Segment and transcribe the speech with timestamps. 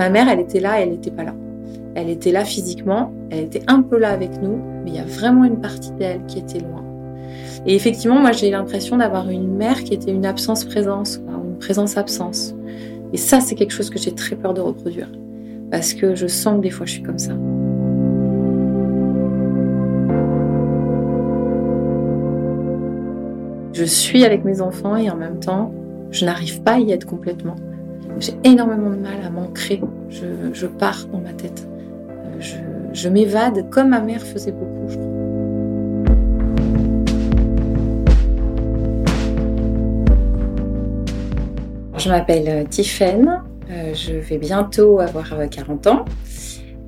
[0.00, 1.34] Ma mère, elle était là et elle n'était pas là.
[1.94, 5.04] Elle était là physiquement, elle était un peu là avec nous, mais il y a
[5.04, 6.82] vraiment une partie d'elle qui était loin.
[7.66, 12.54] Et effectivement, moi, j'ai l'impression d'avoir une mère qui était une absence-présence, une présence-absence.
[13.12, 15.12] Et ça, c'est quelque chose que j'ai très peur de reproduire.
[15.70, 17.34] Parce que je sens que des fois, je suis comme ça.
[23.74, 25.74] Je suis avec mes enfants et en même temps,
[26.10, 27.56] je n'arrive pas à y être complètement.
[28.20, 29.80] J'ai énormément de mal à m'ancrer.
[30.10, 31.66] Je, pars dans ma tête.
[31.66, 32.56] Euh, je,
[32.92, 35.06] je m'évade comme ma mère faisait beaucoup, je crois.
[41.96, 46.04] Je m'appelle euh, Tiffaine, euh, je vais bientôt avoir 40 ans.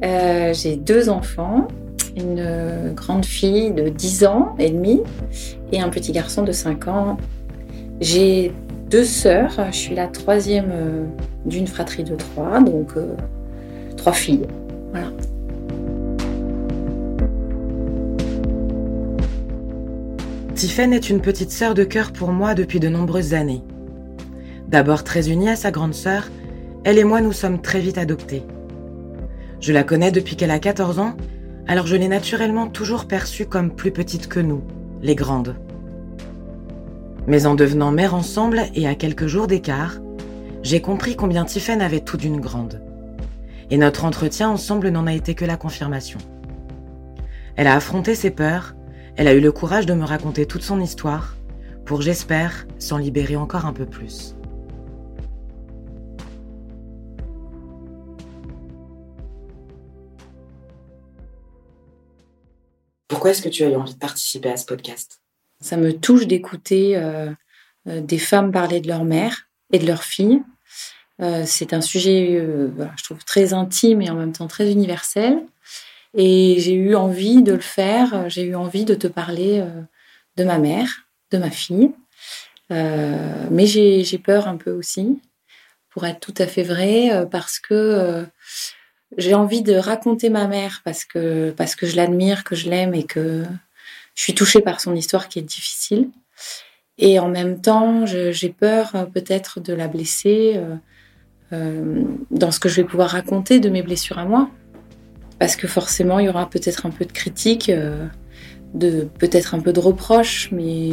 [0.03, 1.69] J'ai deux enfants,
[2.15, 5.01] une grande fille de 10 ans et demi
[5.71, 7.17] et un petit garçon de 5 ans.
[8.01, 8.53] J'ai
[8.93, 11.05] deux sœurs, je suis la troisième euh,
[11.47, 13.17] d'une fratrie de trois, donc euh,
[13.97, 14.47] trois filles.
[14.91, 15.07] Voilà.
[20.55, 23.63] Tiffaine est une petite sœur de cœur pour moi depuis de nombreuses années.
[24.69, 26.29] D'abord très unie à sa grande sœur,
[26.85, 28.43] elle et moi nous sommes très vite adoptés.
[29.61, 31.17] Je la connais depuis qu'elle a 14 ans
[31.67, 34.63] alors je l'ai naturellement toujours perçue comme plus petite que nous,
[35.01, 35.57] les grandes.
[37.27, 40.01] Mais en devenant mère ensemble et à quelques jours d'écart,
[40.63, 42.83] j'ai compris combien Tiffen avait tout d'une grande.
[43.71, 46.19] Et notre entretien ensemble n'en a été que la confirmation.
[47.57, 48.75] Elle a affronté ses peurs,
[49.17, 51.37] elle a eu le courage de me raconter toute son histoire,
[51.85, 54.35] pour j'espère s'en libérer encore un peu plus.
[63.07, 65.22] Pourquoi est-ce que tu as eu envie de participer à ce podcast?
[65.63, 67.31] Ça me touche d'écouter euh,
[67.89, 70.43] euh, des femmes parler de leur mère et de leur fille.
[71.21, 72.45] Euh, c'est un sujet,
[72.97, 75.39] je trouve, très intime et en même temps très universel.
[76.15, 78.29] Et j'ai eu envie de le faire.
[78.29, 79.65] J'ai eu envie de te parler
[80.37, 81.93] de ma mère, de ma fille.
[82.71, 85.21] mais j'ai peur un peu aussi,
[85.91, 88.27] pour être tout à fait vrai, parce que
[89.17, 92.95] j'ai envie de raconter ma mère parce que, parce que je l'admire, que je l'aime
[92.95, 93.45] et que
[94.15, 96.11] je suis touchée par son histoire qui est difficile.
[96.99, 100.77] Et en même temps, j'ai peur euh, peut-être de la blesser euh,
[101.53, 104.51] euh, dans ce que je vais pouvoir raconter de mes blessures à moi.
[105.39, 107.73] Parce que forcément, il y aura peut-être un peu de critique,
[108.79, 110.91] peut-être un peu de reproches, mais,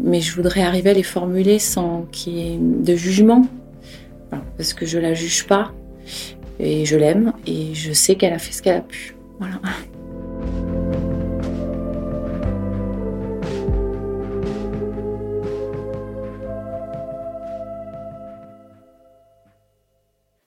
[0.00, 3.46] mais je voudrais arriver à les formuler sans qu'il y ait de jugement.
[4.56, 5.72] parce que je la juge pas.
[6.58, 9.14] Et je l'aime et je sais qu'elle a fait ce qu'elle a pu.
[9.38, 9.60] Voilà.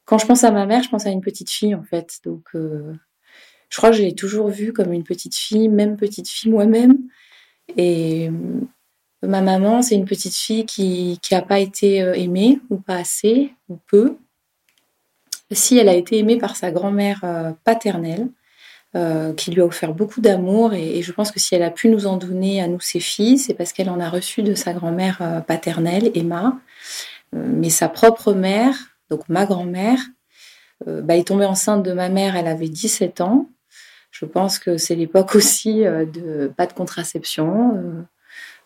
[0.07, 2.19] Quand je pense à ma mère, je pense à une petite fille en fait.
[2.23, 2.93] Donc, euh,
[3.69, 6.97] je crois que je l'ai toujours vue comme une petite fille, même petite fille moi-même.
[7.75, 8.31] Et euh,
[9.21, 13.53] ma maman, c'est une petite fille qui n'a pas été euh, aimée, ou pas assez,
[13.67, 14.17] ou peu
[15.51, 17.21] si elle a été aimée par sa grand-mère
[17.63, 18.27] paternelle,
[19.37, 22.05] qui lui a offert beaucoup d'amour, et, je pense que si elle a pu nous
[22.05, 25.45] en donner à nous, ses filles, c'est parce qu'elle en a reçu de sa grand-mère
[25.47, 26.59] paternelle, Emma.
[27.31, 29.99] mais sa propre mère, donc ma grand-mère,
[30.85, 33.49] bah, est tombée enceinte de ma mère, elle avait 17 ans.
[34.11, 38.05] Je pense que c'est l'époque aussi de pas de contraception.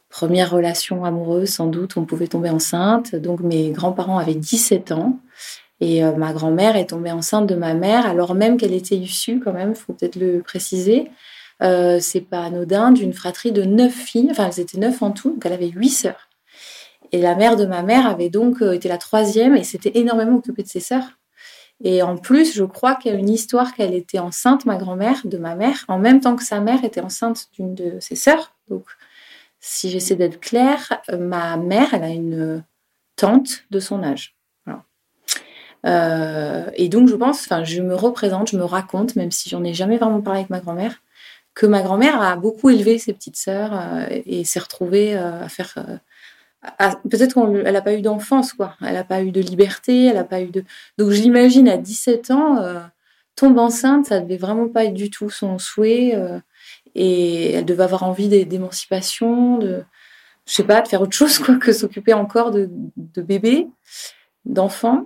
[0.10, 3.16] première relation amoureuse, sans doute, on pouvait tomber enceinte.
[3.16, 5.20] Donc mes grands-parents avaient 17 ans.
[5.82, 9.40] Et euh, ma grand-mère est tombée enceinte de ma mère, alors même qu'elle était issue,
[9.40, 11.10] quand même, faut peut-être le préciser.
[11.64, 15.32] Euh, c'est pas anodin, d'une fratrie de neuf filles, enfin elles étaient neuf en tout,
[15.32, 16.30] donc elle avait huit sœurs.
[17.12, 20.38] Et la mère de ma mère avait donc euh, été la troisième et s'était énormément
[20.38, 21.20] occupée de ses sœurs.
[21.84, 25.22] Et en plus, je crois qu'il y a une histoire qu'elle était enceinte, ma grand-mère,
[25.26, 28.54] de ma mère, en même temps que sa mère était enceinte d'une de ses sœurs.
[28.70, 28.86] Donc,
[29.60, 32.64] si j'essaie d'être claire, ma mère, elle a une
[33.16, 34.36] tante de son âge.
[35.86, 39.64] Euh, et donc, je pense, enfin, je me représente, je me raconte, même si j'en
[39.64, 41.02] ai jamais vraiment parlé avec ma grand-mère,
[41.54, 45.76] que ma grand-mère a beaucoup élevé ses petites sœurs euh, et s'est retrouvée à faire.
[47.10, 48.76] Peut-être qu'elle n'a pas eu d'enfance, quoi.
[48.82, 50.64] Elle n'a pas eu de liberté, elle n'a pas eu de.
[50.98, 52.64] Donc, je l'imagine à 17 ans,
[53.36, 56.16] tombe enceinte, ça devait vraiment pas être du tout son souhait.
[56.96, 59.84] et elle devait avoir envie d'émancipation, de.
[60.46, 63.68] Je sais pas, de faire autre chose, quoi, que s'occuper encore de, de bébés,
[64.46, 65.06] d'enfants.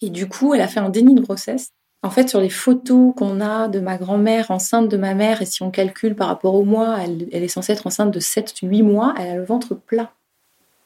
[0.00, 1.70] Et du coup, elle a fait un déni de grossesse.
[2.04, 5.46] En fait, sur les photos qu'on a de ma grand-mère enceinte de ma mère, et
[5.46, 9.14] si on calcule par rapport au mois, elle, est censée être enceinte de 7-8 mois,
[9.18, 10.12] elle a le ventre plat.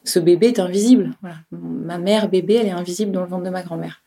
[0.03, 1.11] Ce bébé est invisible.
[1.51, 4.01] Ma mère bébé, elle est invisible dans le ventre de ma grand-mère.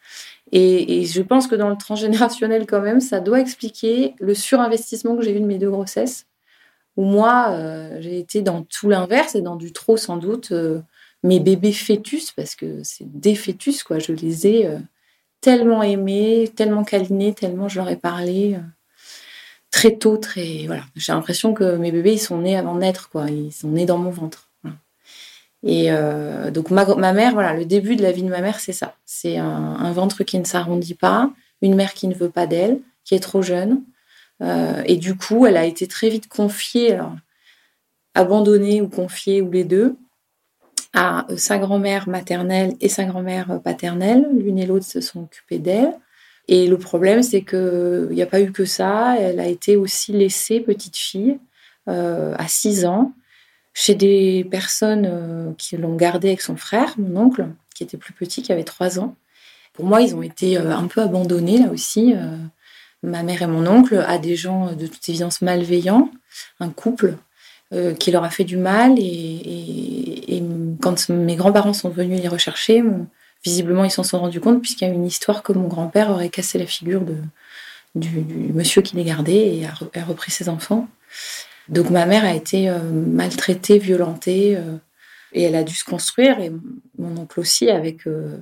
[0.53, 5.23] Et, je pense que dans le transgénérationnel, quand même, ça doit expliquer le surinvestissement que
[5.23, 6.27] j'ai eu de mes deux grossesses,
[6.97, 10.81] où moi, euh, j'ai été dans tout l'inverse et dans du trop, sans doute, euh,
[11.23, 13.99] mes bébés fœtus, parce que c'est des fœtus, quoi.
[13.99, 14.79] Je les ai euh,
[15.41, 18.59] tellement aimés, tellement câlinés, tellement je leur ai parlé
[19.71, 20.67] très tôt, très.
[20.67, 20.83] Voilà.
[20.97, 23.31] J'ai l'impression que mes bébés, ils sont nés avant de naître, quoi.
[23.31, 24.52] Ils sont nés dans mon ventre.
[25.65, 28.61] Et euh, donc ma, ma, mère, voilà, le début de la vie de ma mère,
[28.61, 28.97] c'est ça.
[29.05, 31.31] C'est un, ventre qui ne s'arrondit pas,
[31.61, 33.83] une mère qui ne veut pas d'elle, qui est trop jeune.
[34.43, 36.99] Euh, et du coup, elle a été très vite confiée,
[38.15, 39.97] abandonnée ou confiée, ou les deux,
[40.95, 44.29] à sa grand-mère maternelle et sa grand-mère paternelle.
[44.37, 45.93] L'une et l'autre se sont occupées d'elle.
[46.49, 49.17] Et le problème, c'est qu'il n'y a pas eu que ça.
[49.19, 51.39] Elle a été aussi laissée petite fille
[51.89, 53.13] euh, à 6 ans
[53.75, 58.13] chez des personnes euh, qui l'ont gardée avec son frère, mon oncle, qui était plus
[58.13, 59.17] petit, qui avait 3 ans.
[59.73, 62.15] Pour moi, ils ont été euh, un peu abandonnés là aussi.
[62.15, 62.37] Euh,
[63.03, 66.11] ma mère et mon oncle à des gens de toute évidence malveillants,
[66.61, 67.17] un couple
[67.99, 68.97] qui leur a fait du mal.
[68.97, 70.43] Et, et,
[70.81, 72.85] quand mes grands-parents sont venus les rechercher,
[73.45, 76.29] visiblement ils s'en sont rendus compte puisqu'il y a une histoire que mon grand-père aurait
[76.29, 77.17] cassé la figure de,
[77.97, 80.87] du, monsieur qui les gardait et a repris ses enfants.
[81.69, 84.77] Donc ma mère a été euh, maltraitée, violentée, euh,
[85.33, 86.53] et elle a dû se construire, et
[86.99, 88.39] mon oncle aussi, avec euh,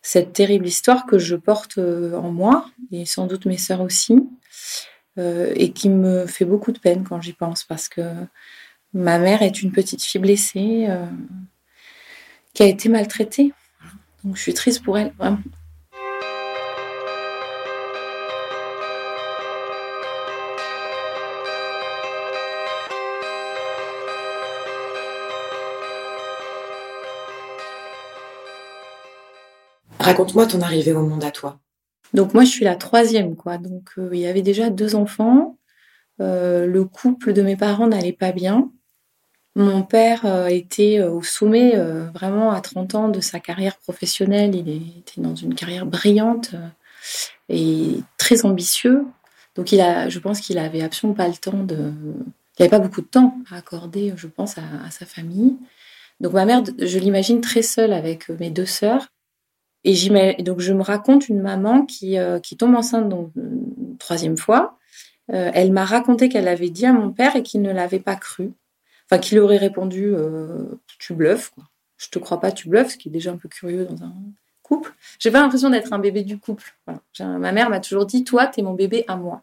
[0.00, 4.16] cette terrible histoire que je porte en moi, et sans doute mes sœurs aussi,
[5.16, 8.02] et qui me fait beaucoup de peine quand j'y pense, parce que
[8.92, 10.88] ma mère est une petite fille blessée
[12.54, 13.52] qui a été maltraitée.
[14.24, 15.38] Donc je suis triste pour elle, vraiment.
[30.02, 31.60] Raconte-moi ton arrivée au monde à toi.
[32.12, 33.56] Donc moi, je suis la troisième, quoi.
[33.56, 35.56] Donc euh, il y avait déjà deux enfants.
[36.20, 38.70] Euh, le couple de mes parents n'allait pas bien.
[39.54, 41.76] Mon père euh, était au sommet,
[42.12, 44.54] vraiment à 30 ans de sa carrière professionnelle.
[44.54, 44.68] Il
[44.98, 46.54] était dans une carrière brillante
[47.48, 49.04] et très ambitieux.
[49.54, 51.92] Donc il a, je pense qu'il avait absolument pas le temps de,
[52.58, 55.56] il avait pas beaucoup de temps à accorder, je pense, à, à sa famille.
[56.20, 59.11] Donc ma mère, je l'imagine très seule avec mes deux sœurs.
[59.84, 64.78] Et donc je me raconte une maman qui, euh, tombe enceinte donc une troisième fois.
[65.32, 68.16] Euh, elle m'a raconté qu'elle avait dit à mon père et qu'il ne l'avait pas
[68.16, 68.52] cru.
[69.06, 71.64] Enfin, qu'il aurait répondu euh, Tu bluffes, quoi.
[71.96, 74.14] Je te crois pas, tu bluffes, ce qui est déjà un peu curieux dans un
[74.62, 74.92] couple.
[75.20, 76.74] J'ai pas l'impression d'être un bébé du couple.
[77.20, 79.42] Ma mère m'a toujours dit Toi, t'es mon bébé à moi.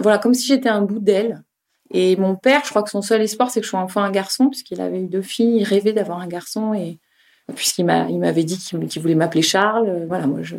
[0.00, 1.42] Voilà, comme si j'étais un bout d'elle.
[1.90, 4.10] Et mon père, je crois que son seul espoir, c'est que je sois enfin un
[4.10, 6.98] garçon, puisqu'il avait eu deux filles, il rêvait d'avoir un garçon et
[7.54, 9.88] puisqu'il m'avait dit qu'il voulait m'appeler Charles.
[9.88, 10.56] Euh, voilà, moi, je,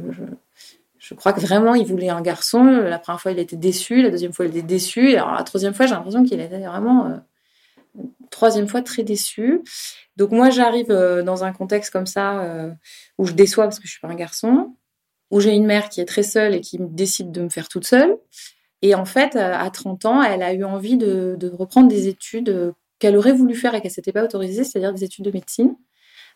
[1.16, 2.64] crois que vraiment, il voulait un garçon.
[2.64, 4.02] La première fois, il était déçu.
[4.02, 5.16] La deuxième fois, il était déçu.
[5.16, 9.62] Alors, la troisième fois, j'ai l'impression qu'il était vraiment, euh, troisième fois, très déçu.
[10.16, 12.44] Donc, moi, j'arrive euh, dans un contexte comme ça,
[13.18, 14.76] où je déçois parce que je suis pas un garçon,
[15.30, 17.86] où j'ai une mère qui est très seule et qui décide de me faire toute
[17.86, 18.18] seule.
[18.82, 22.74] Et en fait, à 30 ans, elle a eu envie de, de reprendre des études
[23.00, 25.76] qu'elle aurait voulu faire et qu'elle s'était pas autorisée, c'est-à-dire des études de médecine.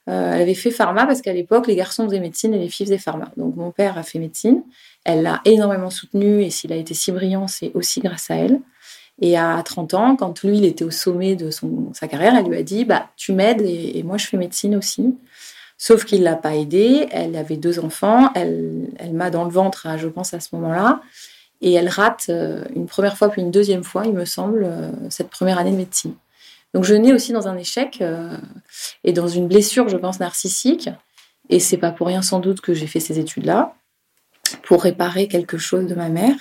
[0.10, 2.88] Euh, elle avait fait pharma parce qu'à l'époque, les garçons faisaient médecine et les filles
[2.88, 3.32] faisaient pharma.
[3.38, 4.64] Donc mon père a fait médecine.
[5.04, 8.60] Elle l'a énormément soutenu et s'il a été si brillant, c'est aussi grâce à elle.
[9.22, 12.58] Et à 30 ans, quand lui, il était au sommet de sa carrière, elle lui
[12.58, 15.16] a dit bah, Tu m'aides et, moi, je fais médecine aussi.
[15.78, 17.08] Sauf qu'il ne l'a pas aidée.
[17.12, 18.32] Elle avait deux enfants.
[18.34, 21.02] Elle, elle m'a dans le ventre, je pense, à ce moment-là.
[21.62, 24.92] Et elle rate euh, une première fois, puis une deuxième fois, il me semble, euh,
[25.10, 26.14] cette première année de médecine.
[26.74, 28.38] Donc je nais aussi dans un échec euh,
[29.04, 30.90] et dans une blessure, je pense, narcissique.
[31.50, 33.76] Et c'est pas pour rien sans doute que j'ai fait ces études-là,
[34.64, 36.36] pour réparer quelque chose de ma mère.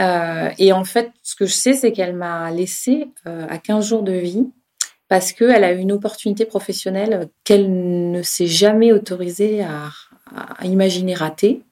[0.00, 3.88] Euh, et en fait, ce que je sais, c'est qu'elle m'a laissé euh, à 15
[3.88, 4.46] jours de vie
[5.08, 9.90] parce qu'elle a eu une opportunité professionnelle qu'elle ne s'est jamais autorisée à,
[10.62, 11.62] imaginer rater.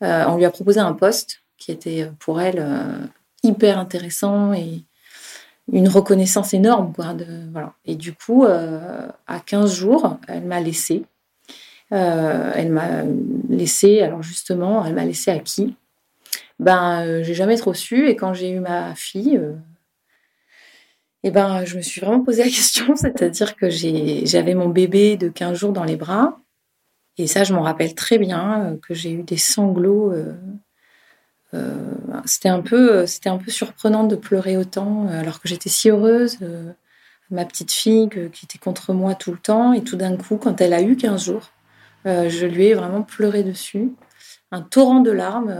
[0.00, 2.66] on lui a proposé un poste qui était pour elle
[3.44, 4.84] hyper intéressant et,
[5.70, 6.92] une reconnaissance énorme.
[6.92, 7.26] Quoi, de.
[7.84, 11.04] Et du coup, euh, à 15 jours, elle m'a laissé.
[11.92, 13.02] Euh, elle m'a
[13.48, 15.76] laissé, alors justement, elle m'a laissé à qui?
[16.58, 18.08] Ben, euh, j'ai jamais trop su.
[18.08, 19.40] Et quand j'ai eu ma fille,
[21.22, 22.96] eh ben, je me suis vraiment posé la question.
[22.96, 26.38] C'est-à-dire que j'avais mon bébé de 15 jours dans les bras.
[27.18, 30.14] Et ça, je m'en rappelle très bien, que j'ai eu des sanglots
[32.24, 35.90] c'était un peu, c'était un peu surprenant de pleurer autant, euh, alors que j'étais si
[35.90, 36.72] heureuse euh,
[37.30, 39.72] ma petite fille qui était contre moi tout le temps.
[39.72, 41.50] Et tout d'un coup, quand elle a eu 15 jours,
[42.06, 43.92] euh, je lui ai vraiment pleuré dessus.
[44.50, 45.56] Un torrent de larmes,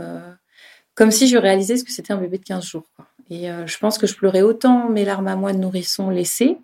[0.93, 2.85] comme si je réalisais ce que c'était un bébé de 15 jours.
[3.31, 6.59] Et je pense que je pleurais autant mes larmes à moi de nourrisson laissées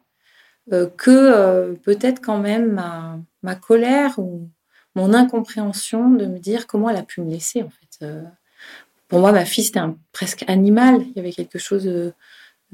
[0.69, 4.48] que peut-être quand même ma, ma colère ou
[4.93, 8.05] mon incompréhension de me dire comment elle a pu me laisser en fait.
[9.09, 9.81] Pour moi, ma fille, c'était
[10.13, 11.01] presque animal.
[11.01, 12.13] Il y avait quelque chose de,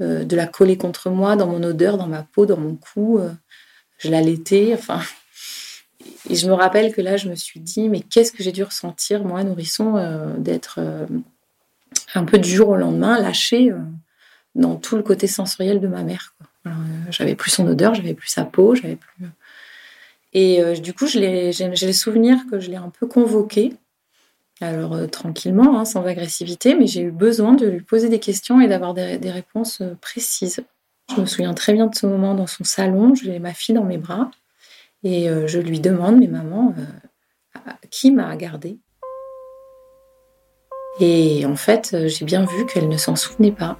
[0.02, 3.18] euh, de la coller contre moi, dans mon odeur, dans ma peau, dans mon cou.
[3.18, 3.30] Euh,
[3.98, 4.74] je l'allaitais.
[4.74, 5.00] Enfin,
[6.28, 8.62] et je me rappelle que là, je me suis dit, mais qu'est-ce que j'ai dû
[8.62, 10.78] ressentir, moi, nourrisson, euh, d'être
[12.14, 13.72] un peu du jour au lendemain lâchée
[14.54, 16.34] dans tout le côté sensoriel de ma mère.
[17.10, 19.26] j'avais plus son odeur, j'avais plus sa peau, j'avais plus.
[20.34, 23.74] Et du coup, j'ai le souvenir que je l'ai un peu convoquée
[24.60, 28.60] alors euh, tranquillement, hein, sans agressivité, mais j'ai eu besoin de lui poser des questions
[28.60, 30.64] et d'avoir des, réponses euh, précises.
[31.14, 33.84] Je me souviens très bien de ce moment dans son salon, j'ai ma fille dans
[33.84, 34.30] mes bras
[35.04, 36.74] et euh, je lui demande, mais maman,
[37.90, 38.78] qui m'a gardée
[41.00, 43.78] Et en fait, j'ai bien vu qu'elle ne s'en souvenait pas.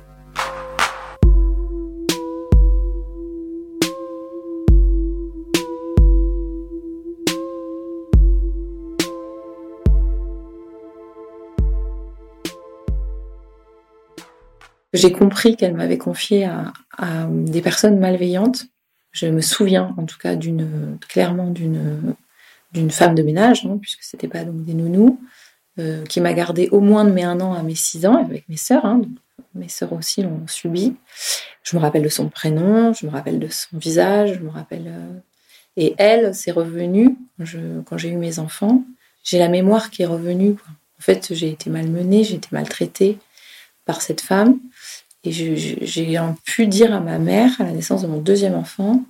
[14.96, 16.72] J'ai compris qu'elle m'avait confié à,
[17.28, 18.66] des personnes malveillantes.
[19.12, 20.36] Je me souviens, en tout cas,
[21.08, 25.20] clairement d'une femme de ménage, hein, puisque c'était pas donc des nounous,
[25.78, 28.48] euh, qui m'a gardé au moins de mes un an à mes six ans avec
[28.48, 28.84] mes sœurs.
[28.86, 29.02] Hein,
[29.54, 30.94] mes sœurs aussi l'ont subi.
[31.62, 34.86] Je me rappelle de son prénom, je me rappelle de son visage, je me rappelle.
[34.86, 35.18] Euh,
[35.76, 37.16] et elle, c'est revenu
[37.84, 38.84] quand j'ai eu mes enfants.
[39.22, 40.56] J'ai la mémoire qui est revenue.
[40.98, 43.18] En fait, j'ai été malmenée, j'ai été maltraitée
[43.84, 44.58] par cette femme.
[45.26, 49.04] Et j'ai pu dire à ma mère, à la naissance de mon deuxième enfant,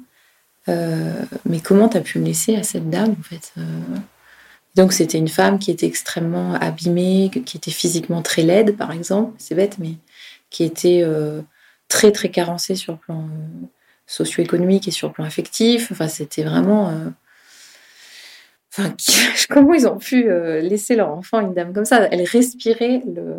[0.69, 3.63] euh, mais comment t'as pu me laisser à cette dame en fait euh?
[4.75, 9.33] Donc c'était une femme qui était extrêmement abîmée, qui était physiquement très laide par exemple,
[9.39, 9.95] c'est bête, mais
[10.51, 11.43] qui était euh,
[11.89, 13.29] très très carencée sur le plan
[14.07, 15.93] socio-économique et sur le plan affectif.
[15.93, 16.93] Enfin c'était vraiment...
[18.73, 18.95] Enfin,
[19.51, 20.29] comment ils ont pu
[20.61, 22.09] laisser leur enfant à une dame comme ça?
[22.11, 23.37] Elle respirait le,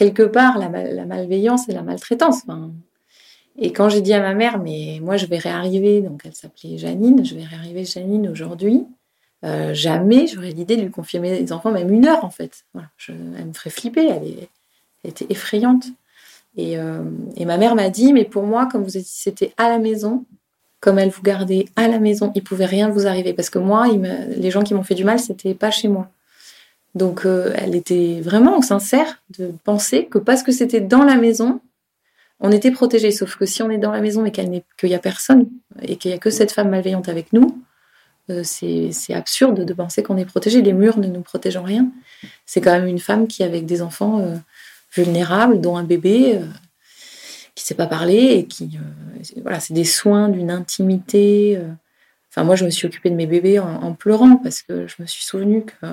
[0.00, 0.70] quelque part la,
[1.04, 2.44] malveillance et la maltraitance.
[3.58, 6.78] et quand j'ai dit à ma mère, mais moi je vais réarriver, donc elle s'appelait
[6.78, 8.86] Janine, je vais réarriver Janine aujourd'hui,
[9.44, 12.64] euh, jamais j'aurais l'idée de lui confier mes enfants, même une heure en fait.
[13.08, 14.48] elle me ferait flipper, elle,
[15.04, 15.84] était effrayante.
[16.58, 17.04] Euh,
[17.36, 20.24] et, ma mère m'a dit, mais pour moi, comme vous c'était à la maison,
[20.80, 23.34] comme elle vous gardait à la maison, il pouvait rien vous arriver.
[23.34, 23.86] Parce que moi,
[24.34, 26.08] les gens qui m'ont fait du mal, c'était pas chez moi.
[26.94, 31.60] Donc euh, elle était vraiment sincère de penser que parce que c'était dans la maison,
[32.40, 33.10] on était protégé.
[33.10, 35.48] Sauf que si on est dans la maison et qu'il n'y a personne
[35.82, 37.62] et qu'il n'y a que cette femme malveillante avec nous,
[38.30, 40.62] euh, c'est absurde de penser qu'on est protégé.
[40.62, 41.88] Les murs ne nous protègent en rien.
[42.44, 44.36] C'est quand même une femme qui, avec des enfants euh,
[44.94, 46.40] vulnérables, dont un bébé
[47.54, 48.78] qui ne sait pas parler et qui,
[49.42, 51.60] voilà, c'est des soins d'une intimité.
[52.30, 54.96] Enfin, moi, je me suis occupée de mes bébés en, en pleurant parce que je
[54.98, 55.86] me suis souvenue que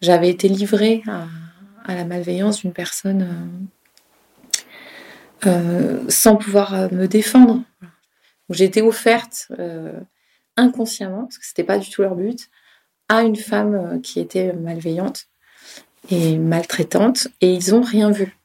[0.00, 3.68] j'avais été livrée à, la malveillance d'une personne
[5.46, 7.62] euh, euh, sans pouvoir euh, me défendre.
[8.50, 9.50] J'ai été offerte
[10.56, 12.48] inconsciemment, parce que c'était pas du tout leur but,
[13.08, 15.26] à une femme qui était malveillante
[16.10, 18.36] et maltraitante, et ils ont rien vu.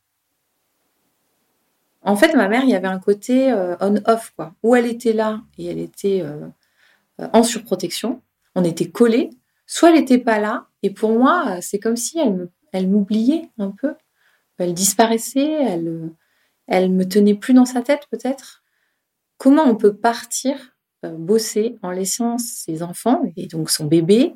[2.01, 5.41] En fait, ma mère, il y avait un côté on-off, quoi, où elle était là
[5.59, 6.25] et elle était
[7.19, 8.23] en surprotection.
[8.55, 9.29] On était collés.
[9.73, 12.19] Soit elle n'était pas là, et pour moi, c'est comme si
[12.73, 13.93] elle, m'oubliait un peu.
[14.57, 16.11] Elle disparaissait, elle,
[16.67, 18.63] elle me tenait plus dans sa tête peut-être.
[19.37, 20.57] Comment on peut partir
[21.05, 24.35] euh, bosser en laissant ses enfants et donc son bébé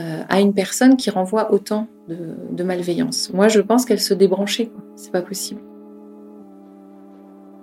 [0.00, 3.32] euh, à une personne qui renvoie autant de, malveillance?
[3.32, 4.72] Moi, je pense qu'elle se débranchait.
[4.96, 5.60] C'est pas possible.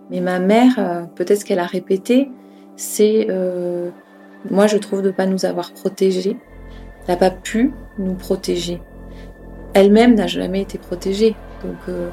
[0.09, 2.31] Mais ma mère, euh, peut-être qu'elle a répété,
[2.77, 3.27] c'est
[4.49, 6.37] moi, je trouve de ne pas nous avoir protégés
[7.09, 8.81] n'a pas pu nous protéger.
[9.73, 11.35] Elle-même n'a jamais été protégée.
[11.63, 12.09] Donc, euh,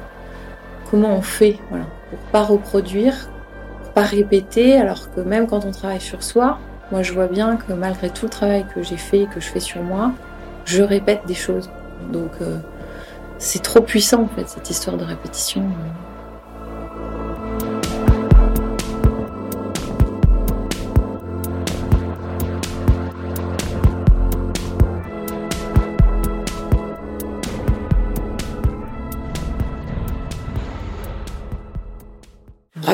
[0.89, 3.29] comment on fait voilà, pour pas reproduire,
[3.83, 6.59] pour pas répéter, alors que même quand on travaille sur soi,
[6.91, 9.47] moi je vois bien que malgré tout le travail que j'ai fait et que je
[9.47, 10.11] fais sur moi,
[10.65, 11.69] je répète des choses.
[12.11, 12.57] Donc, euh,
[13.37, 15.63] c'est trop puissant en fait cette histoire de répétition.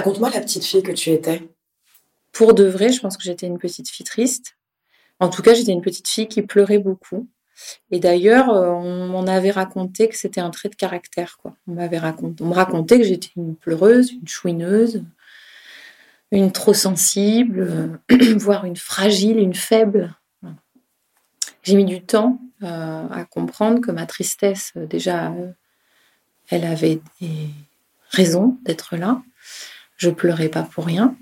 [0.03, 1.47] Raconte-moi la petite fille que tu étais.
[2.33, 4.57] pour de vrai, je pense que j'étais une petite fille triste.
[5.21, 7.29] En tout cas, j'étais une petite fille qui pleurait beaucoup.
[7.89, 11.37] Et d'ailleurs, euh, on m'en avait raconté que c'était un trait de caractère.
[11.45, 15.05] On m'avait raconté, on me racontait que j'étais une pleureuse, une chouineuse,
[16.31, 17.97] une trop sensible,
[18.35, 20.13] voire une fragile, une faible.
[21.61, 25.33] J'ai mis du temps euh, à comprendre que ma tristesse, euh, déjà,
[26.49, 27.47] elle avait des
[28.09, 29.21] raisons d'être là.
[30.03, 31.15] Je pleurais pas pour rien.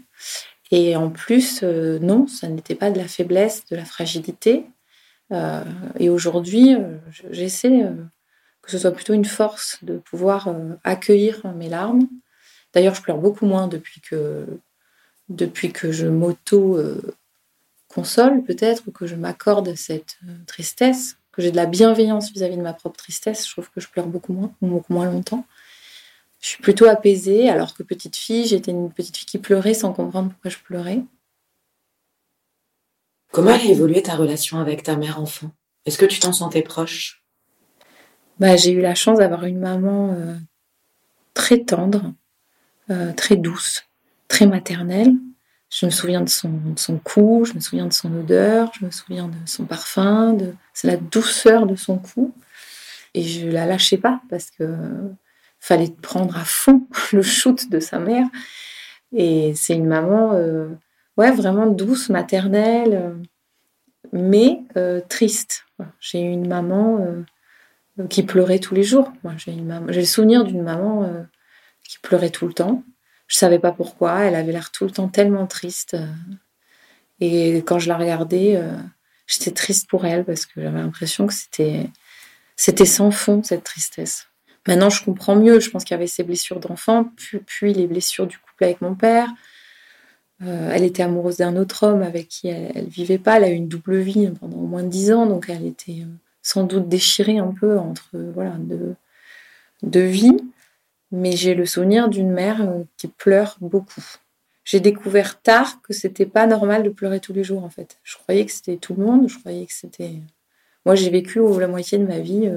[0.71, 4.65] Et en plus, non, ça n'était pas de la faiblesse, de la fragilité,
[5.31, 5.63] euh,
[5.99, 6.97] et aujourd'hui, euh,
[7.29, 7.93] j'essaie euh,
[8.61, 12.07] que ce soit plutôt une force de pouvoir accueillir mes larmes.
[12.73, 14.45] D'ailleurs, je pleure beaucoup moins depuis que,
[15.29, 21.65] depuis que je m'auto-console, peut-être, ou que je m'accorde cette tristesse, que j'ai de la
[21.65, 23.47] bienveillance vis-à-vis de ma propre tristesse.
[23.47, 25.45] Je trouve que je pleure beaucoup moins, beaucoup moins longtemps.
[26.41, 29.93] Je suis plutôt apaisée, alors que petite fille, j'étais une petite fille qui pleurait sans
[29.93, 31.03] comprendre pourquoi je pleurais.
[33.31, 35.51] Comment a évolué ta relation avec ta mère enfant?
[35.85, 37.23] Est-ce que tu t'en sentais proche?
[38.39, 40.35] Bah, J'ai eu la chance d'avoir une maman euh,
[41.35, 42.11] très tendre,
[42.89, 43.83] euh, très douce,
[44.27, 45.13] très maternelle.
[45.69, 48.91] Je me souviens de son, son cou, je me souviens de son odeur, je me
[48.91, 52.33] souviens de son parfum, de la douceur de son cou.
[53.13, 54.75] Et je la lâchais pas parce que
[55.61, 58.27] fallait prendre à fond le shoot de sa mère.
[59.13, 60.69] Et c'est une maman euh,
[61.17, 63.13] ouais, vraiment douce, maternelle, euh,
[64.11, 65.65] mais euh, triste.
[65.99, 69.11] J'ai eu une maman euh, qui pleurait tous les jours.
[69.37, 71.25] J'ai le souvenir d'une maman
[71.83, 72.83] qui pleurait tout le temps.
[73.27, 74.21] Je savais pas pourquoi.
[74.21, 75.97] Elle avait l'air tout le temps tellement triste.
[77.19, 78.61] Et quand je la regardais,
[79.27, 81.89] j'étais triste pour elle parce que j'avais l'impression que c'était
[82.55, 84.27] c'était sans fond cette tristesse.
[84.67, 85.59] Maintenant, je comprends mieux.
[85.59, 87.11] Je pense qu'il y avait ces blessures d'enfant,
[87.45, 89.29] puis, les blessures du couple avec mon père,
[90.43, 93.37] euh, elle était amoureuse d'un autre homme avec qui elle, ne vivait pas.
[93.37, 96.13] Elle a eu une double vie pendant au moins dix ans, donc elle était euh,
[96.41, 98.95] sans doute déchirée un peu entre euh, voilà deux,
[99.83, 100.37] deux vies.
[101.11, 102.65] Mais j'ai le souvenir d'une mère
[102.97, 104.03] qui pleure beaucoup.
[104.63, 107.99] J'ai découvert tard que c'était pas normal de pleurer tous les jours en fait.
[108.03, 109.27] Je croyais que c'était tout le monde.
[109.27, 110.13] Je croyais que c'était.
[110.85, 112.49] Moi, j'ai vécu la moitié de ma vie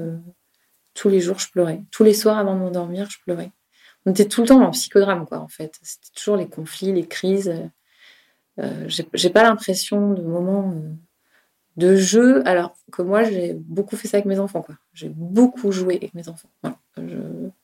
[0.95, 1.83] tous les jours, je pleurais.
[1.91, 3.51] Tous les soirs avant de m'endormir, je pleurais
[4.05, 5.79] on était tout le temps en psychodrame, quoi, en fait.
[5.81, 7.53] C'était toujours les conflits, les crises.
[8.59, 10.93] Euh, j'ai pas l'impression de moments euh,
[11.77, 14.75] de jeu, alors que moi, j'ai beaucoup fait ça avec mes enfants, quoi.
[14.93, 16.49] J'ai beaucoup joué avec mes enfants.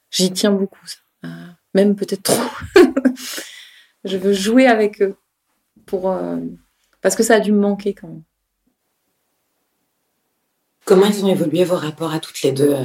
[0.09, 0.97] J'y tiens beaucoup, ça.
[1.25, 2.49] Euh, même peut-être trop.
[4.03, 5.15] je veux jouer avec eux
[5.85, 6.13] pour
[7.01, 8.23] parce que ça a dû me manquer quand même.
[10.85, 12.75] Comment ils ont évolué vos rapports à toutes les deux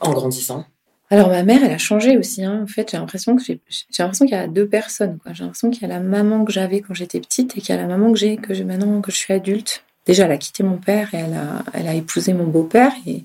[0.00, 0.66] en grandissant
[1.10, 2.44] alors ma mère, elle a changé aussi.
[2.44, 2.62] Hein.
[2.64, 3.60] En fait, j'ai l'impression que j'ai,
[3.98, 5.18] l'impression qu'il y a deux personnes.
[5.32, 7.78] J'ai l'impression qu'il y a la maman que j'avais quand j'étais petite et qu'il y
[7.78, 9.84] a la maman que j'ai maintenant que je suis adulte.
[10.06, 13.24] Déjà, elle a quitté mon père et elle a, elle a épousé mon beau-père et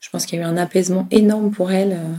[0.00, 2.14] je pense qu'il y a eu un apaisement énorme pour elle euh,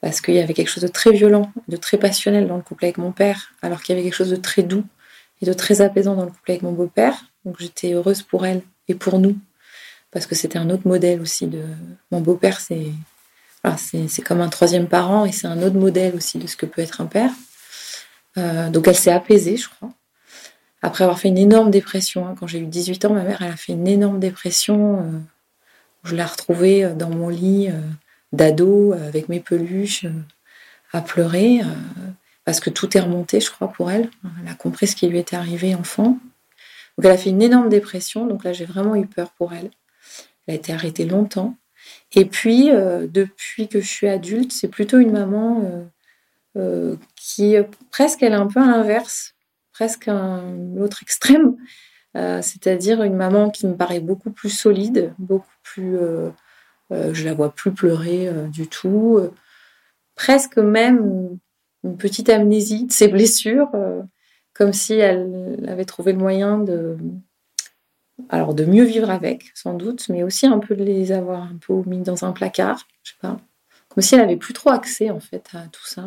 [0.00, 2.86] parce qu'il y avait quelque chose de très violent, de très passionnel dans le couple
[2.86, 4.84] avec mon père, alors qu'il y avait quelque chose de très doux
[5.42, 7.26] et de très apaisant dans le couple avec mon beau-père.
[7.44, 9.36] Donc j'étais heureuse pour elle et pour nous
[10.10, 11.62] parce que c'était un autre modèle aussi de
[12.10, 12.60] mon beau-père.
[12.60, 12.86] C'est
[13.76, 16.82] c'est comme un troisième parent et c'est un autre modèle aussi de ce que peut
[16.82, 17.30] être un père.
[18.38, 19.90] Euh, donc elle s'est apaisée, je crois.
[20.82, 23.52] Après avoir fait une énorme dépression, hein, quand j'ai eu 18 ans, ma mère elle
[23.52, 25.00] a fait une énorme dépression.
[25.00, 25.18] Euh,
[26.04, 27.68] je l'ai retrouvée euh, dans mon lit
[28.32, 30.06] d'ado avec mes peluches
[30.92, 31.60] à pleurer
[32.44, 34.08] parce que tout est remonté, je crois, pour elle.
[34.40, 36.18] Elle a compris ce qui lui était arrivé enfant.
[36.96, 38.26] Donc elle a fait une énorme dépression.
[38.26, 39.70] Donc là, j'ai vraiment eu peur pour elle.
[40.54, 41.56] Été arrêtée longtemps.
[42.12, 45.84] Et puis, euh, depuis que je suis adulte, c'est plutôt une maman euh,
[46.56, 47.56] euh, qui,
[47.90, 49.34] presque, elle est un peu à l'inverse,
[49.72, 50.42] presque un
[50.74, 51.56] l'autre extrême.
[52.14, 55.96] C'est-à-dire une maman qui me paraît beaucoup plus solide, beaucoup plus.
[56.90, 59.20] je la vois plus pleurer du tout.
[60.16, 61.38] presque même
[61.84, 63.70] une petite amnésie de ses blessures,
[64.54, 66.98] comme si elle avait trouvé le moyen de
[68.28, 71.56] alors de mieux vivre avec, sans doute, mais aussi un peu de les avoir un
[71.60, 73.38] peu mis dans un placard, je sais pas,
[73.88, 76.04] comme si elle avait plus trop accès en fait à tout ça.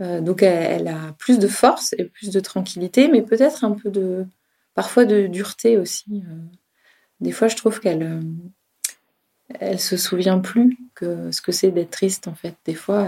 [0.00, 3.90] Euh, donc elle, a plus de force et plus de tranquillité, mais peut-être un peu
[3.90, 4.26] de,
[4.74, 6.24] parfois de dureté aussi.
[6.26, 6.36] Euh.
[7.20, 8.20] Des fois, je trouve qu'elle, euh,
[9.60, 12.54] elle se souvient plus que ce que c'est d'être triste en fait.
[12.64, 13.06] Des fois,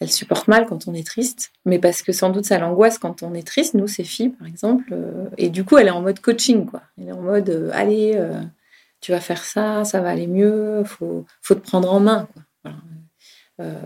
[0.00, 3.22] elle supporte mal quand on est triste, mais parce que sans doute ça l'angoisse quand
[3.22, 4.92] on est triste, nous, ces filles, par exemple.
[4.92, 6.82] Euh, et du coup, elle est en mode coaching, quoi.
[6.98, 8.40] Elle est en mode, euh, allez, euh,
[9.02, 12.42] tu vas faire ça, ça va aller mieux, faut, faut te prendre en main, quoi.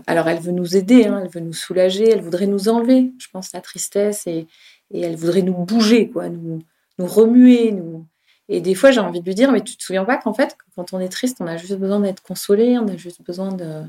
[0.07, 3.27] alors, elle veut nous aider, hein, elle veut nous soulager, elle voudrait nous enlever, je
[3.33, 4.47] pense, la tristesse et,
[4.91, 6.61] et elle voudrait nous bouger, quoi, nous,
[6.97, 8.05] remuer, nous.
[8.47, 10.55] Et des fois, j'ai envie de lui dire, mais tu te souviens pas qu'en fait,
[10.75, 13.83] quand on est triste, on a juste besoin d'être consolé, on a juste besoin de,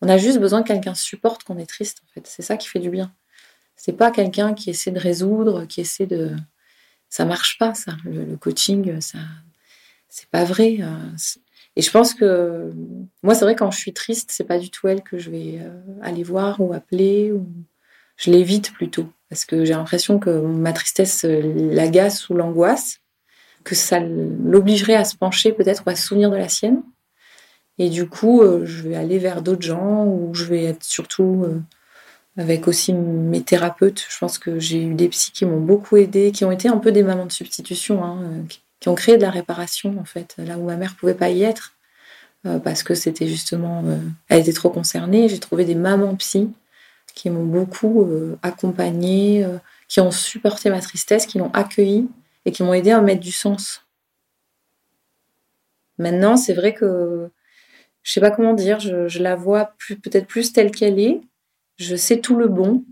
[0.00, 2.02] on a juste besoin que quelqu'un supporte qu'on est triste.
[2.04, 3.12] En fait, c'est ça qui fait du bien.
[3.76, 6.34] C'est pas quelqu'un qui essaie de résoudre, qui essaie de,
[7.08, 7.96] ça marche pas, ça.
[8.04, 9.18] Le, coaching, ça,
[10.08, 10.78] c'est pas vrai.
[10.80, 11.16] Euh,
[11.76, 12.72] et je pense que
[13.22, 15.58] moi, c'est vrai quand je suis triste, c'est pas du tout elle que je vais
[15.60, 17.46] euh, aller voir ou appeler ou
[18.16, 23.00] je l'évite plutôt parce que j'ai l'impression que ma tristesse euh, l'agace ou l'angoisse,
[23.64, 26.82] que ça l'obligerait à se pencher peut-être ou à se souvenir de la sienne.
[27.78, 31.44] Et du coup, euh, je vais aller vers d'autres gens ou je vais être surtout
[31.44, 31.60] euh,
[32.36, 34.04] avec aussi mes thérapeutes.
[34.08, 36.78] Je pense que j'ai eu des psys qui m'ont beaucoup aidé, qui ont été un
[36.78, 38.20] peu des mamans de substitution, hein,
[38.80, 41.42] qui ont créé de la réparation en fait, là où ma mère pouvait pas y
[41.42, 41.74] être
[42.62, 43.82] parce que c'était justement,
[44.28, 45.28] elle était trop concernée.
[45.28, 46.48] J'ai trouvé des mamans psy
[47.18, 52.08] qui m'ont beaucoup euh, accompagnée, euh, qui ont supporté ma tristesse, qui l'ont accueillie
[52.44, 53.84] et qui m'ont aidé à mettre du sens.
[55.98, 57.28] Maintenant, c'est vrai que
[58.08, 61.20] je sais pas comment dire, je, la vois peut-être plus telle qu'elle est.
[61.76, 62.82] Je sais tout le bon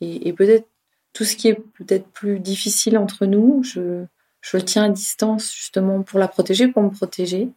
[0.00, 0.68] et, peut-être
[1.12, 4.04] tout ce qui est peut-être plus difficile entre nous, je,
[4.40, 7.48] je, le tiens à distance justement pour la protéger, pour me protéger.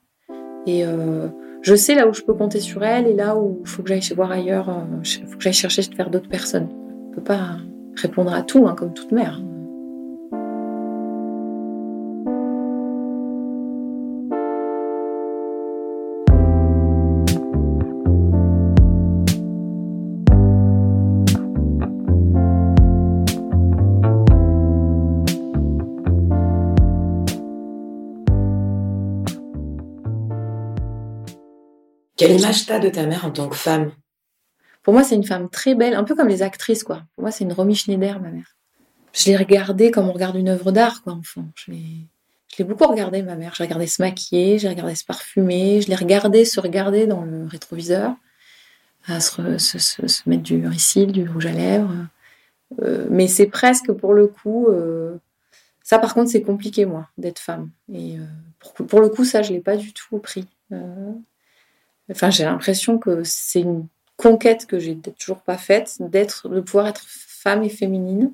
[0.65, 1.27] Et euh,
[1.61, 3.89] je sais là où je peux compter sur elle et là où il faut que
[3.89, 6.69] j'aille voir ailleurs, il euh, faut que j'aille chercher vers d'autres personnes.
[6.71, 7.57] Je ne peux pas
[7.95, 9.39] répondre à tout, hein, comme toute mère.
[32.27, 33.91] Quelle image t'as de ta mère en tant que femme?
[34.81, 37.03] Pour moi, c'est une femme très belle, un peu comme les actrices, quoi.
[37.15, 38.55] Pour moi, c'est une Romy Schneider, ma mère.
[39.13, 41.45] Je l'ai regardée comme on regarde une œuvre d'art, quoi, enfant.
[41.55, 43.53] Je l'ai, beaucoup regardée, ma mère.
[43.55, 47.45] J'ai regardé se maquiller, j'ai regardé se parfumer, je l'ai regardée se regarder dans le
[47.45, 48.13] rétroviseur,
[49.05, 52.07] à se, se, mettre du ricil, du rouge à lèvres.
[52.81, 54.67] Euh, mais c'est presque pour le coup.
[54.67, 55.17] Euh,
[55.83, 57.69] ça, par contre, c'est compliqué, moi, d'être femme.
[57.91, 58.23] Et euh,
[58.59, 60.47] pour, pour, le coup, ça, je l'ai pas du tout pris.
[62.11, 63.87] Enfin, j'ai l'impression que c'est une
[64.17, 68.33] conquête que j'ai toujours pas faite, d'être, de pouvoir être femme et féminine.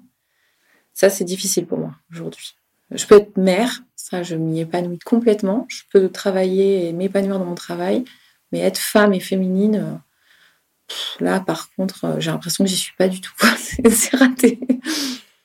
[0.93, 2.55] Ça, c'est difficile pour moi aujourd'hui.
[2.91, 5.65] Je peux être mère, ça, je m'y épanouis complètement.
[5.69, 8.03] Je peux travailler et m'épanouir dans mon travail,
[8.51, 12.95] mais être femme et féminine, euh, là, par contre, euh, j'ai l'impression que j'y suis
[12.97, 13.33] pas du tout.
[13.89, 14.59] c'est raté.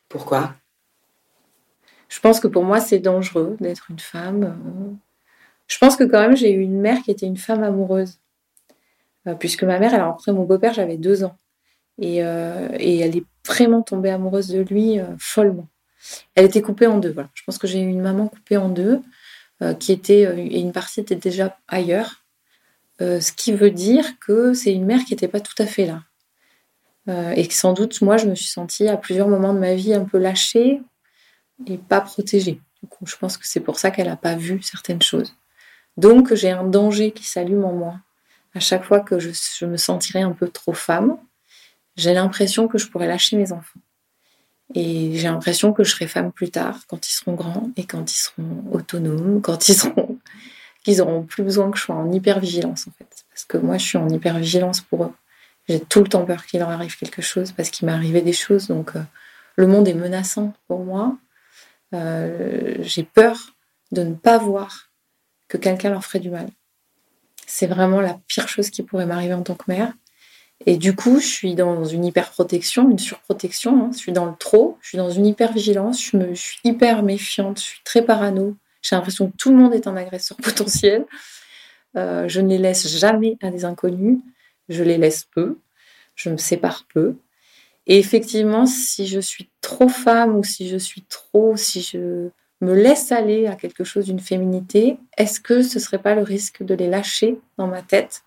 [0.09, 0.55] Pourquoi?
[2.09, 4.99] Je pense que pour moi, c'est dangereux d'être une femme.
[5.67, 8.19] Je pense que quand même, j'ai eu une mère qui était une femme amoureuse.
[9.27, 11.37] Euh, puisque ma mère, elle a rencontré mon beau-père, j'avais deux ans.
[12.01, 15.69] Et, euh, elle est vraiment tombée amoureuse de lui euh, follement.
[16.35, 17.13] Elle était coupée en deux.
[17.13, 17.31] Voilà.
[17.35, 19.01] Je pense que j'ai eu une maman coupée en deux,
[19.79, 22.25] qui était et une partie était déjà ailleurs.
[23.01, 26.03] ce qui veut dire que c'est une mère qui n'était pas tout à fait là.
[27.35, 29.95] et que sans doute, moi, je me suis sentie à plusieurs moments de ma vie
[29.95, 30.83] un peu lâchée
[31.67, 32.61] et pas protégée.
[32.83, 35.35] Du coup, je pense que c'est pour ça qu'elle n'a pas vu certaines choses.
[35.97, 37.95] Donc j'ai un danger qui s'allume en moi.
[38.55, 41.17] À chaque fois que je, me sentirai un peu trop femme,
[41.97, 43.81] j'ai l'impression que je pourrais lâcher mes enfants.
[44.75, 48.13] Et j'ai l'impression que je serai femme plus tard, quand ils seront grands et quand
[48.13, 50.19] ils seront autonomes, quand ils seront
[50.83, 53.25] qu'ils auront plus besoin que je sois en hypervigilance en fait.
[53.31, 55.13] Parce que moi je suis en hypervigilance pour eux.
[55.69, 58.33] J'ai tout le temps peur qu'il leur arrive quelque chose parce qu'il m'est arrivé des
[58.33, 58.69] choses.
[58.69, 59.03] Donc euh,
[59.57, 61.17] le monde est menaçant pour moi.
[61.95, 63.55] Euh, j'ai peur
[63.93, 64.91] de ne pas voir
[65.49, 66.49] que quelqu'un leur ferait du mal.
[67.47, 69.93] C'est vraiment la pire chose qui pourrait m'arriver en tant que mère.
[70.67, 73.85] Et du coup, je suis dans une hyper-protection, une surprotection.
[73.85, 73.91] Hein.
[73.93, 77.59] Je suis dans le trop, je suis dans une hyper-vigilance, je, me, suis hyper méfiante,
[77.59, 78.57] je suis très parano.
[78.81, 81.07] J'ai l'impression que tout le monde est un agresseur potentiel.
[81.97, 84.19] Euh, je ne les laisse jamais à des inconnus.
[84.69, 85.59] Je les laisse peu.
[86.15, 87.17] Je me sépare peu.
[87.87, 92.31] Et effectivement, si je suis trop femme ou si je suis trop, si je
[92.65, 96.63] me laisse aller à quelque chose d'une féminité, est-ce que ce serait pas le risque
[96.63, 98.25] de les lâcher dans ma tête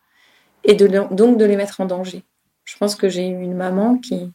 [0.64, 2.24] et de, donc de les mettre en danger?
[2.66, 4.32] Je pense que j'ai eu une maman qui,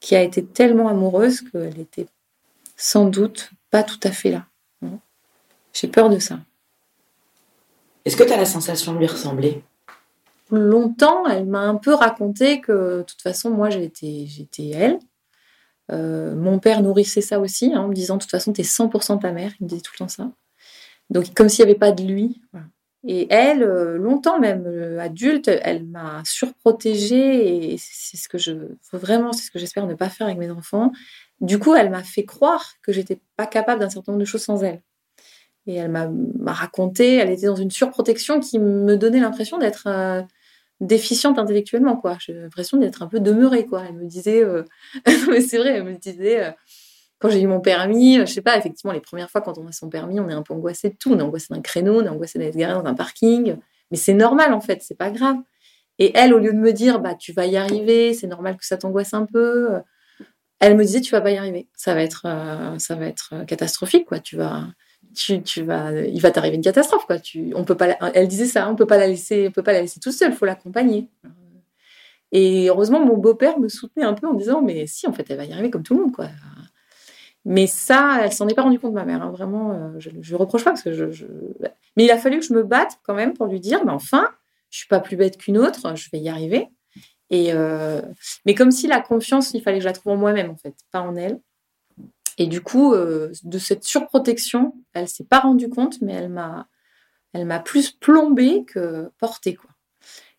[0.00, 2.06] qui a été tellement amoureuse qu'elle était
[2.76, 4.46] sans doute pas tout à fait là.
[5.72, 6.38] J'ai peur de ça.
[8.04, 9.62] Est-ce que tu as la sensation de lui ressembler?
[10.50, 14.98] Longtemps, elle m'a un peu raconté que de toute façon, moi, j'étais, j'étais elle.
[15.90, 19.20] Euh, mon père nourrissait ça aussi, hein, en me disant de toute façon, t'es 100%
[19.20, 19.52] ta mère.
[19.60, 20.30] Il me disait tout le temps ça.
[21.10, 22.40] Donc, comme s'il n'y avait pas de lui.
[23.04, 28.52] Et elle, euh, longtemps même, euh, adulte, elle m'a surprotégée et c'est ce que je,
[28.92, 30.92] vraiment, c'est ce que j'espère ne pas faire avec mes enfants,
[31.40, 34.44] Du coup, elle m'a fait croire que j'étais pas capable d'un certain nombre de choses
[34.44, 34.82] sans elle.
[35.66, 39.88] Et elle m'a raconté, elle était dans une surprotection qui me donnait l'impression d'être
[40.82, 42.16] déficiente intellectuellement, quoi.
[42.20, 43.84] J'ai l'impression d'être un peu demeurée, quoi.
[43.88, 44.64] Elle me disait, euh,
[45.30, 46.50] mais c'est vrai, elle me disait, euh,
[47.18, 49.72] quand j'ai eu mon permis, je sais pas, effectivement, les premières fois quand on a
[49.72, 51.12] son permis, on est un peu angoissé de tout.
[51.12, 53.56] On est angoissé d'un créneau, on est angoissé d'être garé dans un parking.
[53.90, 55.36] Mais c'est normal, en fait, c'est pas grave.
[55.98, 58.66] Et elle, au lieu de me dire, bah, tu vas y arriver, c'est normal que
[58.66, 59.70] ça t'angoisse un peu,
[60.58, 61.68] elle me disait, tu vas pas y arriver.
[61.76, 62.26] Ça va être,
[62.78, 64.18] ça va être catastrophique, quoi.
[64.18, 64.66] Tu vas,
[65.14, 67.16] tu, vas, il va t'arriver une catastrophe, quoi.
[67.54, 69.82] On peut pas, elle disait ça, on peut pas la laisser, on peut pas la
[69.82, 71.08] laisser toute seule, faut l'accompagner.
[72.32, 75.36] Et heureusement, mon beau-père me soutenait un peu en disant, mais si, en fait, elle
[75.36, 76.28] va y arriver comme tout le monde, quoi.
[77.44, 79.22] Mais ça, elle s'en est pas rendue compte, ma mère.
[79.22, 79.30] Hein.
[79.30, 81.24] Vraiment, euh, je, je reproche pas parce que je,
[81.96, 84.28] Mais il a fallu que je me batte quand même pour lui dire, mais enfin,
[84.70, 86.68] je suis pas plus bête qu'une autre, je vais y arriver.
[87.30, 88.02] Et euh...
[88.46, 90.74] mais comme si la confiance, il fallait que je la trouve en moi-même, en fait,
[90.92, 91.40] pas en elle.
[92.42, 96.66] Et du coup, euh, de cette surprotection, elle s'est pas rendue compte, mais elle m'a,
[97.32, 99.56] elle m'a plus plombée que portée.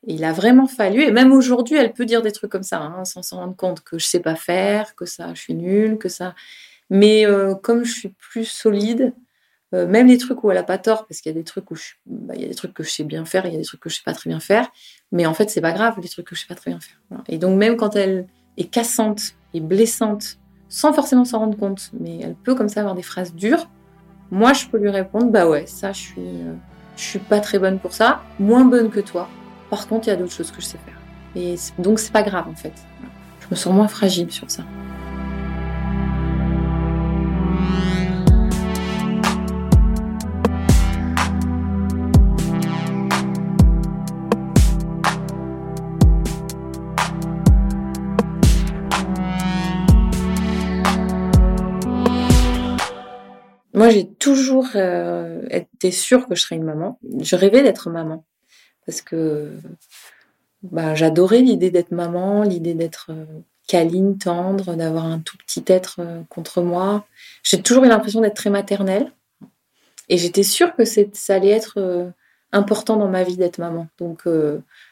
[0.06, 2.82] Et il a vraiment fallu, et même aujourd'hui, elle peut dire des trucs comme ça,
[2.82, 5.98] hein, sans s'en rendre compte que je sais pas faire, que ça, je suis nulle,
[5.98, 6.36] que ça.
[6.90, 9.14] Mais euh, comme je suis plus solide,
[9.74, 11.72] euh, même les trucs où elle a pas tort, parce qu'il y a des trucs
[11.72, 13.60] où bah, il y a des trucs que je sais bien faire, il y a
[13.60, 14.70] des trucs que je sais pas très bien faire,
[15.14, 16.98] mais en fait c'est pas grave les trucs que je sais pas très bien faire.
[17.30, 20.38] Et donc même quand elle est cassante et blessante
[20.74, 23.70] sans forcément s'en rendre compte, mais elle peut comme ça avoir des phrases dures.
[24.32, 26.56] Moi, je peux lui répondre, bah ouais, ça, je suis, euh,
[26.98, 29.30] je suis pas très bonne pour ça, moins bonne que toi.
[29.70, 30.98] Par contre, il y a d'autres choses que je sais faire.
[31.36, 32.74] Et donc, c'est pas grave en fait.
[33.42, 34.64] Je me sens moins fragile sur ça.
[54.24, 56.98] Toujours euh, été sûre que je serais une maman.
[57.20, 58.24] Je rêvais d'être maman
[58.86, 59.52] parce que
[60.62, 63.26] bah, j'adorais l'idée d'être maman, l'idée d'être euh,
[63.68, 67.06] câline, tendre, d'avoir un tout petit être euh, contre moi.
[67.44, 69.12] J'ai toujours eu l'impression d'être très maternelle
[70.08, 72.14] et j'étais sûre que ça allait être
[72.54, 73.88] important dans ma vie d'être maman.
[73.98, 74.28] Donc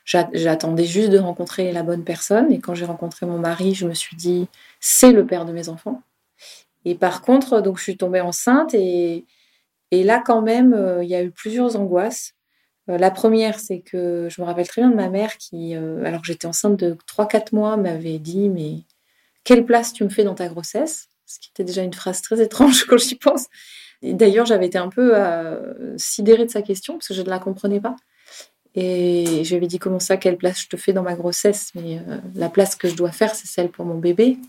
[0.06, 3.94] j'attendais juste de rencontrer la bonne personne et quand j'ai rencontré mon mari, je me
[3.94, 4.48] suis dit
[4.80, 6.02] c'est le père de mes enfants.
[6.86, 9.26] Et par contre, donc je suis tombée enceinte et,
[9.91, 12.34] là quand même, euh, il y a eu plusieurs angoisses.
[12.89, 16.04] Euh, la première, c'est que je me rappelle très bien de ma mère qui, euh,
[16.06, 18.84] alors j'étais enceinte de 3-4 mois, m'avait dit mais
[19.44, 21.08] quelle place tu me fais dans ta grossesse?
[21.26, 23.48] Ce qui était déjà une phrase très étrange quand j'y pense.
[24.02, 25.13] D'ailleurs, j'avais été un peu
[25.96, 27.96] sidérée de sa question parce que je ne la comprenais pas.
[28.74, 31.72] Et je lui avais dit comment ça, quelle place je te fais dans ma grossesse?
[31.76, 32.00] Mais
[32.34, 34.39] la place que je dois faire, c'est celle pour mon bébé.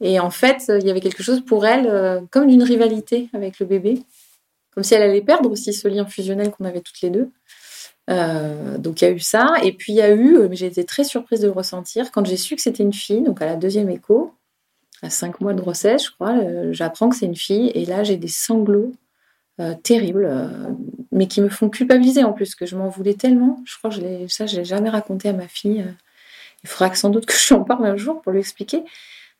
[0.00, 3.58] Et en fait, il y avait quelque chose pour elle, euh, comme d'une rivalité avec
[3.58, 4.02] le bébé,
[4.72, 7.30] comme si elle allait perdre aussi ce lien fusionnel qu'on avait toutes les deux.
[8.08, 10.84] Euh, donc il y a eu ça, et puis il y a eu, j'ai été
[10.84, 13.56] très surprise de le ressentir, quand j'ai su que c'était une fille, donc à la
[13.56, 14.32] deuxième écho,
[15.02, 18.04] à cinq mois de grossesse, je crois, euh, j'apprends que c'est une fille, et là
[18.04, 18.92] j'ai des sanglots
[19.60, 20.48] euh, terribles, euh,
[21.12, 23.62] mais qui me font culpabiliser en plus, que je m'en voulais tellement.
[23.64, 25.84] Je crois que je ça, je l'ai jamais raconté à ma fille.
[26.62, 28.84] Il faudra sans doute que je lui en parle un jour pour lui expliquer,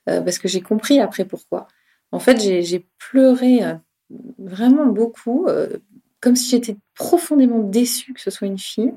[0.09, 1.69] euh, parce que j'ai compris après pourquoi.
[2.13, 3.75] En fait, j'ai, pleuré euh,
[4.39, 5.79] vraiment beaucoup, euh,
[6.21, 8.95] comme si j'étais profondément déçue que ce soit une fille,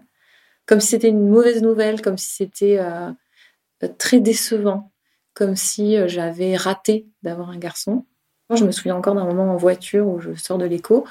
[0.66, 2.80] comme si c'était une mauvaise nouvelle, comme si c'était
[3.98, 4.92] très décevant,
[5.34, 8.06] comme si j'avais raté d'avoir un garçon.
[8.56, 11.06] Je me souviens encore d'un moment en voiture où je sors de l'écho,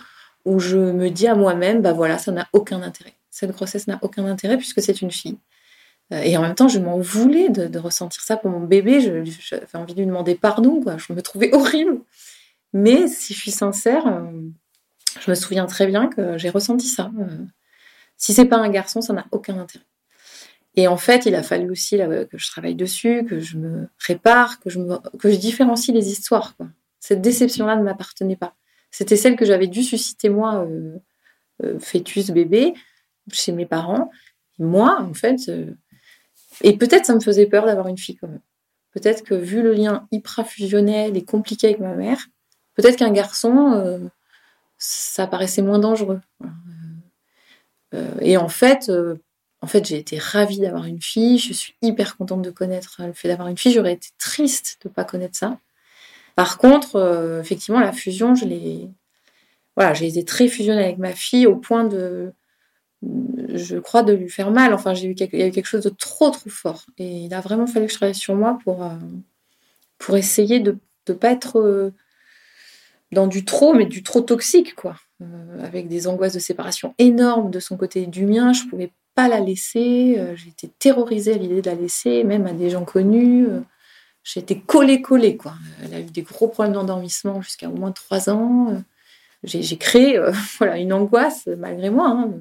[0.45, 3.15] où je me dis à moi-même, bah voilà, ça n'a aucun intérêt.
[3.31, 5.39] Cette grossesse n'a aucun intérêt puisque c'est une fille.
[6.13, 9.01] Euh, Et en même temps, je m'en voulais de, ressentir ça pour mon bébé.
[9.01, 10.97] J'avais envie de lui demander pardon, quoi.
[10.99, 12.01] Je me trouvais horrible.
[12.73, 14.31] Mais si je suis sincère, euh,
[15.21, 17.11] je me souviens très bien que j'ai ressenti ça.
[17.19, 17.45] Euh,
[18.17, 19.85] Si c'est pas un garçon, ça n'a aucun intérêt.
[20.75, 24.61] Et en fait, il a fallu aussi que je travaille dessus, que je me répare,
[24.61, 24.79] que je,
[25.19, 26.55] que je différencie les histoires.
[27.01, 28.55] Cette déception-là ne m'appartenait pas.
[28.91, 30.69] C'était celle que j'avais dû susciter moi,
[31.81, 32.75] fœtus, bébé,
[33.33, 34.11] chez mes parents.
[34.59, 35.51] Moi, en fait,
[36.63, 38.41] et peut-être ça me faisait peur d'avoir une fille quand même.
[38.93, 42.27] Peut-être que vu le lien hyper fusionnel et compliqué avec ma mère,
[42.75, 43.99] peut-être qu'un garçon, euh,
[44.79, 46.21] ça paraissait moins dangereux.
[46.41, 46.55] Voilà.
[47.95, 49.17] Euh, et en fait, euh,
[49.61, 51.39] en fait, j'ai été ravie d'avoir une fille.
[51.39, 53.73] Je suis hyper contente de connaître le fait d'avoir une fille.
[53.73, 55.59] J'aurais été triste de pas connaître ça.
[56.37, 58.89] Par contre, euh, effectivement, la fusion, je l'ai,
[59.77, 62.33] voilà, j'ai été très fusionnée avec ma fille au point de,
[63.03, 64.75] je crois, de lui faire mal.
[64.75, 66.87] Enfin, j'ai eu quelque, il y a eu quelque chose de trop, trop fort.
[66.99, 68.91] Et il a vraiment fallu que je travaille sur moi pour, euh,
[69.99, 71.93] pour essayer de de pas être
[73.13, 74.97] dans du trop, mais du trop toxique, quoi.
[75.63, 78.53] avec des angoisses de séparation énormes de son côté et du mien.
[78.53, 80.21] Je pouvais pas la laisser.
[80.37, 83.49] J'étais terrorisée à l'idée de la laisser, même à des gens connus.
[84.23, 85.55] J'étais collée, collée, quoi.
[85.83, 88.83] Elle a eu des gros problèmes d'endormissement jusqu'à au moins trois ans.
[89.43, 90.21] J'ai créé
[90.59, 92.09] voilà, une angoisse malgré moi.
[92.09, 92.35] Hein.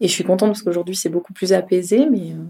[0.00, 2.44] Et je suis contente parce qu'aujourd'hui, c'est beaucoup plus apaisé, mais euh,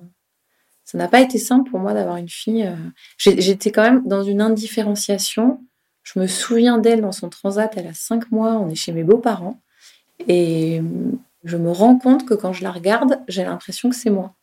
[0.84, 2.66] ça n'a pas été simple pour moi d'avoir une fille.
[2.66, 2.76] Euh.
[3.18, 5.60] J'étais quand même dans une indifférenciation.
[6.02, 9.04] Je me souviens d'elle dans son transat, elle a cinq mois, on est chez mes
[9.04, 9.60] beaux-parents.
[10.28, 10.80] Et
[11.44, 14.34] je me rends compte que quand je la regarde, j'ai l'impression que c'est moi.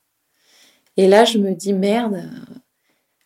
[0.98, 2.30] Et là, je me dis, merde,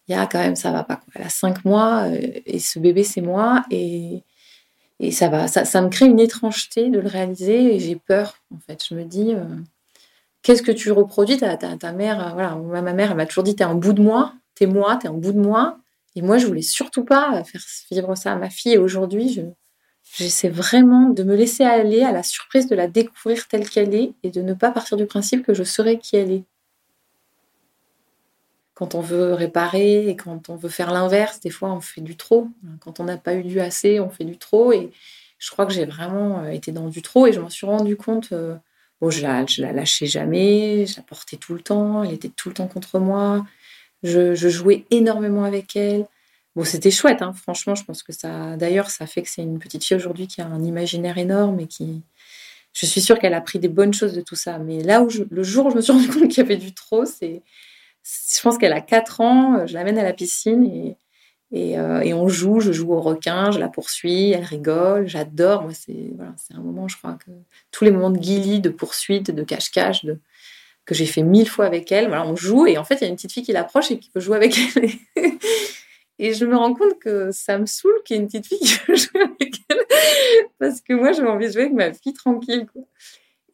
[0.08, 1.02] il y a quand même, ça va pas.
[1.15, 3.63] Elle a cinq mois euh, et ce bébé, c'est moi.
[3.72, 4.24] Et,
[5.04, 8.84] et ça va, ça, me crée une étrangeté de le réaliser j'ai peur, en fait.
[8.88, 9.34] Je me dis,
[10.44, 11.38] qu'est-ce que tu reproduis?
[11.38, 14.02] Ta, ta, mère, euh, voilà, ma mère, elle m'a toujours dit, t'es un bout de
[14.02, 15.80] moi, t'es moi, t'es un bout de moi.
[16.16, 18.74] Et moi, je voulais surtout pas faire vivre ça à ma fille.
[18.74, 19.42] Et aujourd'hui, je,
[20.18, 24.14] j'essaie vraiment de me laisser aller à la surprise de la découvrir telle qu'elle est
[24.24, 26.44] et de ne pas partir du principe que je serai qui elle est.
[28.74, 32.16] Quand on veut réparer et quand on veut faire l'inverse, des fois on fait du
[32.16, 32.48] trop.
[32.80, 34.72] Quand on n'a pas eu du assez, on fait du trop.
[34.72, 34.92] Et
[35.38, 37.96] je crois que j'ai vraiment euh, été dans du trop et je m'en suis rendu
[37.98, 38.56] compte euh,
[39.02, 42.50] Bon, je la, la lâchais jamais, je la portais tout le temps, elle était tout
[42.50, 43.46] le temps contre moi.
[44.04, 46.06] Je, jouais énormément avec elle.
[46.56, 48.58] Bon, c'était chouette, hein, franchement, je pense que ça.
[48.58, 51.68] D'ailleurs, ça fait que c'est une petite fille aujourd'hui qui a un imaginaire énorme et
[51.68, 52.02] qui.
[52.74, 54.60] Je suis sûre qu'elle a pris des bonnes choses de tout ça.
[54.60, 56.74] Mais là où le jour où je me suis rendu compte qu'il y avait du
[56.74, 57.42] trop, c'est.
[58.04, 60.98] Je pense qu'elle a 4 ans, je l'amène à la piscine et
[61.54, 65.64] euh, et, on joue, je joue au requin, je la poursuis, elle rigole, j'adore.
[65.64, 67.32] Moi, c'est voilà, un moment, je crois que
[67.72, 70.06] tous les moments de guilly, de poursuite, de cache-cache,
[70.86, 72.08] que j'ai fait mille fois avec elle.
[72.08, 74.00] Voilà, on joue et en fait, il y a une petite fille qui l'approche et
[74.00, 74.90] qui veut jouer avec elle.
[76.20, 78.60] et je me rends compte que ça me saoule qu'il y ait une petite fille
[78.60, 79.86] qui veut jouer avec elle
[80.58, 82.66] parce que moi, j'ai envie de jouer avec ma fille tranquille.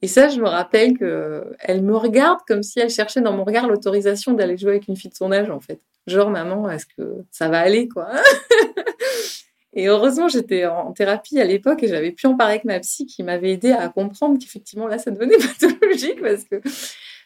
[0.02, 3.44] Et ça, je me rappelle que elle me regarde comme si elle cherchait dans mon
[3.44, 5.80] regard l'autorisation d'aller jouer avec une fille de son âge, en fait.
[6.06, 8.10] Genre, maman, est-ce que ça va aller, quoi?
[9.74, 13.06] Et heureusement, j'étais en thérapie à l'époque et j'avais pu en parler avec ma psy
[13.06, 16.62] qui m'avait aidé à comprendre qu'effectivement, là, ça devenait pathologique parce que.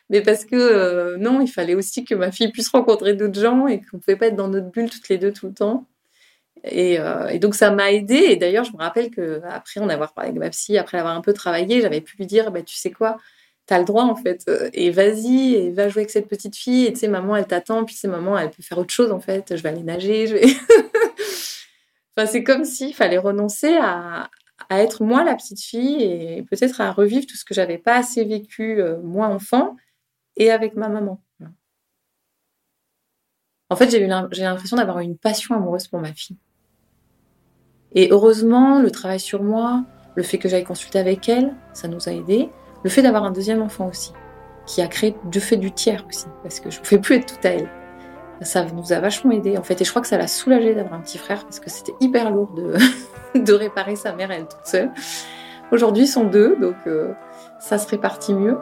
[0.09, 3.67] Mais parce que euh, non, il fallait aussi que ma fille puisse rencontrer d'autres gens
[3.67, 5.85] et qu'on ne pouvait pas être dans notre bulle toutes les deux tout le temps.
[6.63, 8.15] Et, euh, et donc ça m'a aidé.
[8.15, 11.15] Et d'ailleurs, je me rappelle que après en avoir parlé avec ma psy, après avoir
[11.15, 13.17] un peu travaillé, j'avais pu lui dire, bah, tu sais quoi,
[13.65, 14.43] t'as le droit en fait.
[14.47, 16.85] Euh, et vas-y, et va jouer avec cette petite fille.
[16.85, 17.85] Et tu sais, maman, elle t'attend.
[17.85, 19.55] Puis c'est maman, elle peut faire autre chose en fait.
[19.55, 20.27] Je vais aller nager.
[22.17, 24.29] Enfin, c'est comme s'il fallait renoncer à,
[24.69, 27.95] à, être moi la petite fille et peut-être à revivre tout ce que j'avais pas
[27.95, 29.77] assez vécu euh, moi enfant
[30.35, 31.21] et avec ma maman.
[33.71, 36.35] En fait, j'ai eu l'impression d'avoir une passion amoureuse pour ma fille.
[37.93, 42.09] Et heureusement, le travail sur moi, le fait que j'aille consulter avec elle, ça nous
[42.09, 42.49] a aidés.
[42.83, 44.11] Le fait d'avoir un deuxième enfant aussi,
[44.65, 47.33] qui a créé du fait du tiers aussi, parce que je ne pouvais plus être
[47.33, 47.69] toute à elle.
[48.41, 50.95] Ça nous a vachement aidé en fait, et je crois que ça l'a soulagé d'avoir
[50.95, 52.75] un petit frère parce que c'était hyper lourd de,
[53.39, 54.91] de réparer sa mère elle toute seule.
[55.71, 57.13] Aujourd'hui, ils sont deux, donc euh,
[57.61, 58.57] ça se répartit mieux.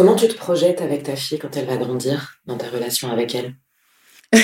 [0.00, 3.34] Comment tu te projettes avec ta fille quand elle va grandir dans ta relation avec
[3.34, 3.54] elle?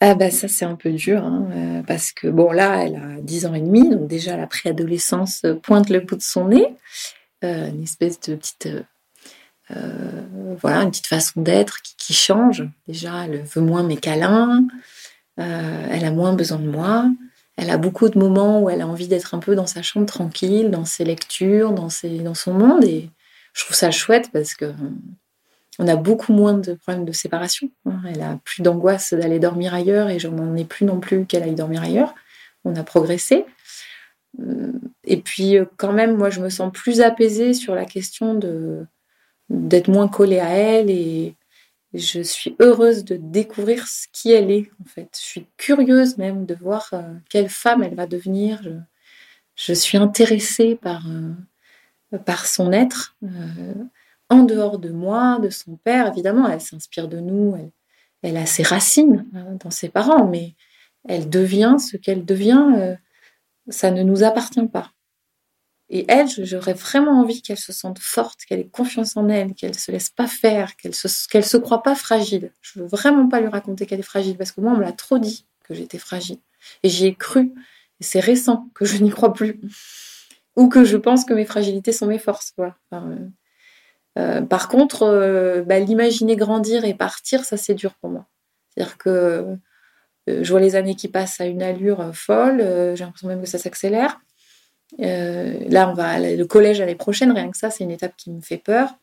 [0.00, 3.20] Ah bah ça c'est un peu dur hein, euh, parce que bon là elle a
[3.20, 6.66] 10 ans et demi donc déjà la préadolescence pointe le bout de son nez.
[7.44, 8.68] Euh, une espèce de petite
[9.72, 10.22] euh,
[10.60, 12.64] voilà une petite façon d'être qui, qui, change.
[12.86, 14.64] Déjà elle veut moins mes câlins
[15.36, 17.10] elle a moins besoin de moi.
[17.56, 20.06] Elle a beaucoup de moments où elle a envie d'être un peu dans sa chambre
[20.06, 23.10] tranquille dans ses lectures dans ses dans son monde et
[23.52, 24.72] je trouve ça chouette parce que
[25.78, 27.70] on a beaucoup moins de problèmes de séparation.
[27.86, 28.00] Hein.
[28.08, 31.42] Elle a plus d'angoisse d'aller dormir ailleurs et j'en n'en ai plus non plus qu'elle
[31.42, 32.14] aille dormir ailleurs.
[32.64, 33.46] On a progressé.
[34.40, 34.72] Euh,
[35.04, 38.38] et puis quand même, moi, je me sens plus apaisée sur la question
[39.48, 41.36] d'être moins collée à elle et
[41.94, 45.10] je suis heureuse de découvrir ce qui elle est en fait.
[45.14, 48.62] Je suis curieuse même de voir euh, quelle femme elle va devenir.
[49.54, 51.32] Je, suis intéressée par euh,
[52.18, 53.74] par son être, euh,
[54.28, 56.08] en dehors de moi, de son père.
[56.08, 57.56] Évidemment, elle s'inspire de nous,
[58.22, 60.54] elle, a ses racines hein, dans ses parents, mais
[61.08, 62.96] elle devient ce qu'elle devient, euh,
[63.68, 64.92] ça ne nous appartient pas.
[65.94, 69.74] Et elle, j'aurais vraiment envie qu'elle se sente forte, qu'elle ait confiance en elle, qu'elle
[69.74, 72.50] se laisse pas faire, qu'elle se, se croit pas fragile.
[72.62, 74.92] Je veux vraiment pas lui raconter qu'elle est fragile parce que moi, on me l'a
[74.92, 76.38] trop dit que j'étais fragile.
[76.82, 77.52] Et j'y ai cru.
[78.00, 79.60] Et c'est récent que je n'y crois plus.
[80.56, 82.54] Ou que je pense que mes fragilités sont mes forces.
[82.60, 83.00] Euh,
[84.18, 88.26] euh, par contre, euh, bah, l'imaginer grandir et partir, ça c'est dur pour moi.
[88.68, 89.56] C'est-à-dire que
[90.26, 92.58] je vois les années qui passent à une allure folle,
[92.94, 94.20] j'ai l'impression même que ça s'accélère.
[94.98, 98.40] Là, on va le collège l'année prochaine, rien que ça, c'est une étape qui me
[98.40, 98.94] fait peur.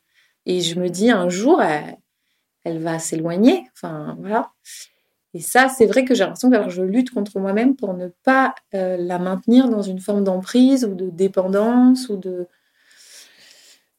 [0.45, 3.65] Et je me dis, un jour, elle, va s'éloigner.
[3.75, 4.51] Enfin, voilà.
[5.33, 8.55] Et ça, c'est vrai que j'ai l'impression que je lutte contre moi-même pour ne pas
[8.73, 12.47] euh, la maintenir dans une forme d'emprise ou de dépendance ou de.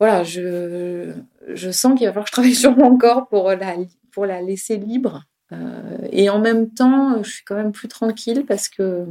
[0.01, 1.13] Voilà, je,
[1.47, 3.77] je sens qu'il va falloir que je travaille sur mon corps pour la,
[4.11, 5.25] pour la laisser libre.
[5.53, 9.07] Euh, et en même temps, je suis quand même plus tranquille parce que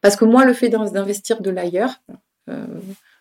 [0.00, 2.02] parce que moi, le fait d'investir de l'ailleurs,
[2.50, 2.66] euh,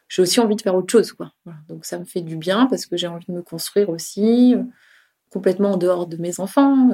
[0.09, 1.13] j'ai aussi envie de faire autre chose.
[1.13, 1.32] Quoi.
[1.69, 4.53] Donc ça me fait du bien parce que j'ai envie de me construire aussi,
[5.30, 6.89] complètement en dehors de mes enfants,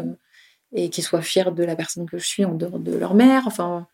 [0.74, 3.44] et qu'ils soient fiers de la personne que je suis en dehors de leur mère.
[3.48, 3.88] Enfin,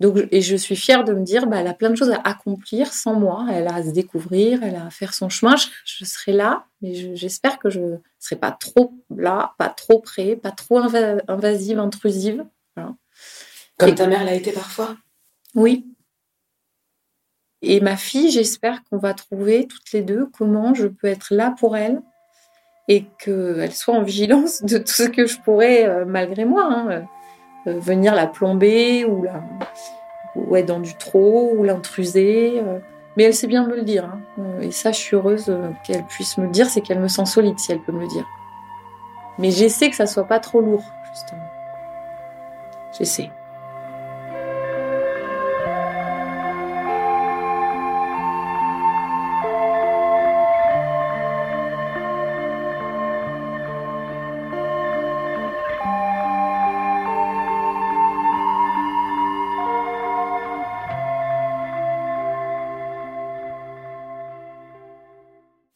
[0.00, 2.20] donc, et je suis fière de me dire, bah, elle a plein de choses à
[2.24, 3.46] accomplir sans moi.
[3.52, 5.54] Elle a à se découvrir, elle a à faire son chemin.
[5.84, 10.34] Je, serai là, mais j'espère que je ne serai pas trop là, pas trop près,
[10.34, 10.78] pas trop
[11.28, 12.44] invasive, intrusive.
[13.78, 14.96] Comme ta mère l'a été parfois
[15.54, 15.86] Oui.
[17.62, 21.54] Et ma fille, j'espère qu'on va trouver toutes les deux comment je peux être là
[21.58, 22.02] pour elle
[22.88, 26.88] et qu'elle soit en vigilance de tout ce que je pourrais, euh, malgré moi, hein,
[26.90, 27.00] euh,
[27.68, 29.42] euh, venir la plomber ou, la,
[30.34, 32.60] ou être dans du trop ou l'intruser.
[33.16, 34.04] mais elle sait bien me le dire.
[34.04, 34.20] Hein.
[34.60, 37.58] et ça, je suis heureuse qu'elle puisse me le dire, c'est qu'elle me sent solide
[37.58, 38.26] si elle peut me le dire.
[39.38, 41.48] Mais j'essaie que ça soit pas trop lourd, justement.
[42.98, 43.30] J'essaie.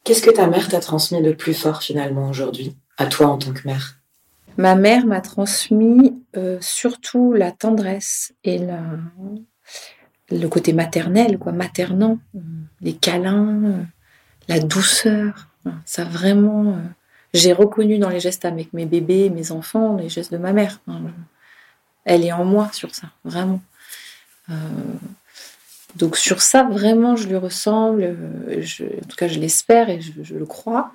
[0.07, 3.51] Qu'est-ce que ta mère t'a transmis de plus fort finalement aujourd'hui, à toi en tant
[3.51, 3.99] que mère?
[4.55, 8.57] Ma mère m'a transmis euh, surtout la tendresse et
[10.31, 12.19] le côté maternel, quoi, maternant,
[12.79, 13.85] les câlins,
[14.47, 15.49] la douceur.
[15.83, 16.77] Ça vraiment, euh,
[17.33, 20.79] j'ai reconnu dans les gestes avec mes bébés, mes enfants, les gestes de ma mère.
[22.05, 23.59] Elle est en moi sur ça, vraiment.
[24.49, 24.53] Euh,
[25.97, 28.03] donc sur ça, vraiment, je lui ressemble.
[28.03, 28.63] Euh,
[29.03, 30.91] en tout cas, je l'espère et je, le crois.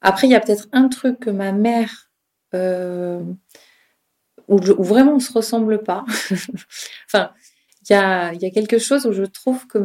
[0.00, 2.10] Après, il y a peut-être un truc que ma mère,
[2.54, 3.22] euh,
[4.48, 6.06] où, vraiment on se ressemble pas.
[7.06, 7.32] enfin,
[7.88, 9.78] il y a, quelque chose où je trouve que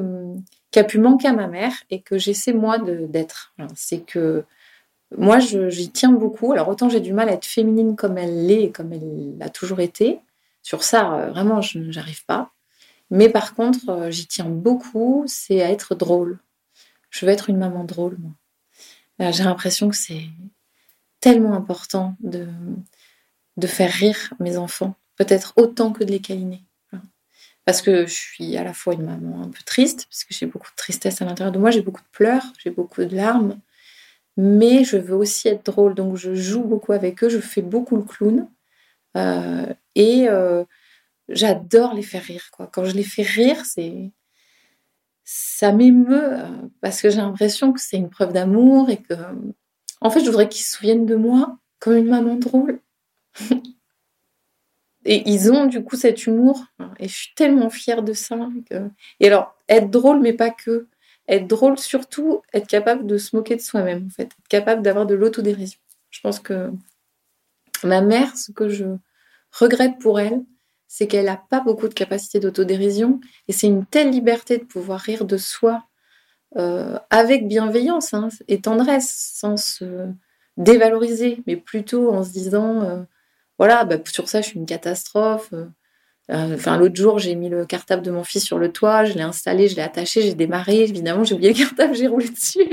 [0.71, 3.53] qui a pu manquer à ma mère et que j'essaie moi d'être.
[3.76, 4.45] C'est que
[5.17, 6.53] moi, j'y tiens beaucoup.
[6.53, 9.49] Alors autant j'ai du mal à être féminine comme elle l'est et comme elle l'a
[9.49, 10.19] toujours été.
[10.63, 12.55] Sur ça, euh, vraiment, je n'arrive pas.
[13.10, 16.39] Mais par contre, euh, j'y tiens beaucoup, c'est à être drôle.
[17.10, 18.32] Je veux être une maman drôle, moi.
[19.22, 20.26] Euh, j'ai l'impression que c'est
[21.20, 22.47] tellement important de,
[23.58, 26.64] de faire rire mes enfants, peut-être autant que de les câliner.
[27.66, 30.45] Parce que je suis à la fois une maman un peu triste, parce que j'ai
[30.45, 33.60] beaucoup de tristesse à l'intérieur de moi, j'ai beaucoup de pleurs, j'ai beaucoup de larmes,
[34.38, 37.95] mais je veux aussi être drôle, donc je joue beaucoup avec eux, je fais beaucoup
[37.95, 38.47] le clown.
[39.18, 40.28] Euh, et
[41.30, 42.49] j'adore les faire rire.
[42.51, 42.67] Quoi.
[42.67, 44.11] Quand je les fais rire, c'est
[45.23, 46.47] ça m'émeut euh,
[46.82, 49.13] parce que j'ai l'impression que c'est une preuve d'amour et que,
[50.01, 52.80] en fait, je voudrais qu'ils se souviennent de moi comme une maman drôle.
[55.05, 56.65] et ils ont du coup cet humour
[56.99, 58.38] et je suis tellement fière de ça.
[59.19, 60.88] Et alors, être drôle, mais pas que.
[61.28, 64.23] Être drôle, surtout, être capable de se moquer de soi-même, en fait.
[64.26, 65.80] Être capable d'avoir de l'autodérision.
[66.11, 66.71] Je pense que
[67.84, 68.86] ma mère, ce que je
[69.51, 70.43] regrette pour elle,
[70.88, 74.99] c'est qu'elle n'a pas beaucoup de capacité d'autodérision et c'est une telle liberté de pouvoir
[74.99, 75.83] rire de soi
[76.57, 80.07] euh, avec bienveillance hein, et tendresse, sans se
[80.55, 83.01] dévaloriser, mais plutôt en se disant euh,
[83.59, 85.53] voilà, bah, sur ça je suis une catastrophe.
[86.31, 89.13] Euh, enfin, l'autre jour, j'ai mis le cartable de mon fils sur le toit, je
[89.13, 90.83] l'ai installé, je l'ai attaché, j'ai démarré.
[90.83, 92.67] Évidemment, j'ai oublié le cartable, j'ai roulé dessus.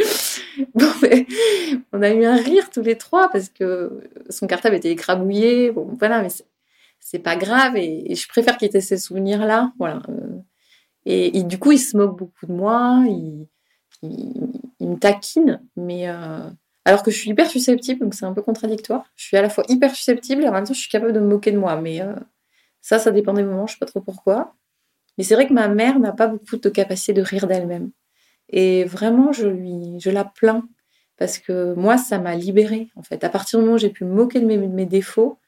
[0.74, 0.86] bon,
[1.92, 4.00] on a eu un rire tous les trois parce que
[4.30, 5.70] son cartable était écrabouillé.
[5.70, 6.28] Bon, voilà, mais
[7.04, 10.38] c'est pas grave et, je préfère qu'il ait ces souvenirs là voilà euh.
[11.04, 13.48] et, du coup il se moque beaucoup de moi il,
[14.80, 16.48] me taquine mais euh,
[16.84, 19.50] alors que je suis hyper susceptible donc c'est un peu contradictoire je suis à la
[19.50, 21.76] fois hyper susceptible et en même temps je suis capable de me moquer de moi
[21.76, 22.14] mais euh,
[22.80, 24.54] ça ça dépend des moments je sais pas trop pourquoi
[25.18, 27.90] Mais c'est vrai que ma mère n'a pas beaucoup de capacité de rire d'elle-même.
[28.48, 30.66] Et vraiment, je lui, je la plains
[31.16, 32.90] parce que moi, ça m'a libérée.
[32.96, 35.38] En fait, à partir du moment où j'ai pu me moquer de mes, défauts,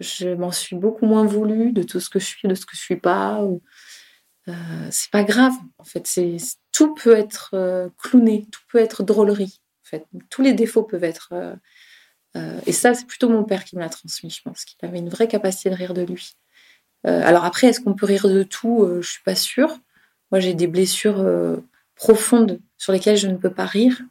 [0.00, 2.76] je m'en suis beaucoup moins voulu de tout ce que je suis, de ce que
[2.76, 3.42] je suis pas.
[3.42, 3.62] Ou,
[4.48, 4.52] euh,
[4.90, 5.54] c'est pas grave.
[5.78, 6.36] En fait, c'est
[6.72, 9.60] tout peut être euh, clowné, tout peut être drôlerie.
[9.84, 11.30] En fait, tous les défauts peuvent être.
[11.32, 11.54] Euh,
[12.36, 14.30] euh, et ça, c'est plutôt mon père qui me l'a transmis.
[14.30, 16.36] Je pense qu'il avait une vraie capacité de rire de lui.
[17.04, 18.86] alors après, est-ce qu'on peut rire de tout?
[19.00, 19.78] Je suis pas sûre.
[20.30, 21.24] Moi, j'ai des blessures
[21.94, 24.02] profondes sur lesquelles je ne peux pas rire.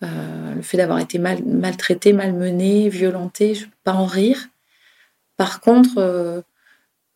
[0.00, 4.48] le fait d'avoir été mal, maltraitée, malmenée, violentée, je ne peux pas en rire.
[5.40, 6.44] Par contre,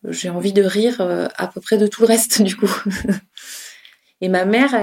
[0.02, 1.02] j'ai envie de rire
[1.36, 2.72] à peu près de tout le reste, du coup.
[4.22, 4.74] Et ma mère,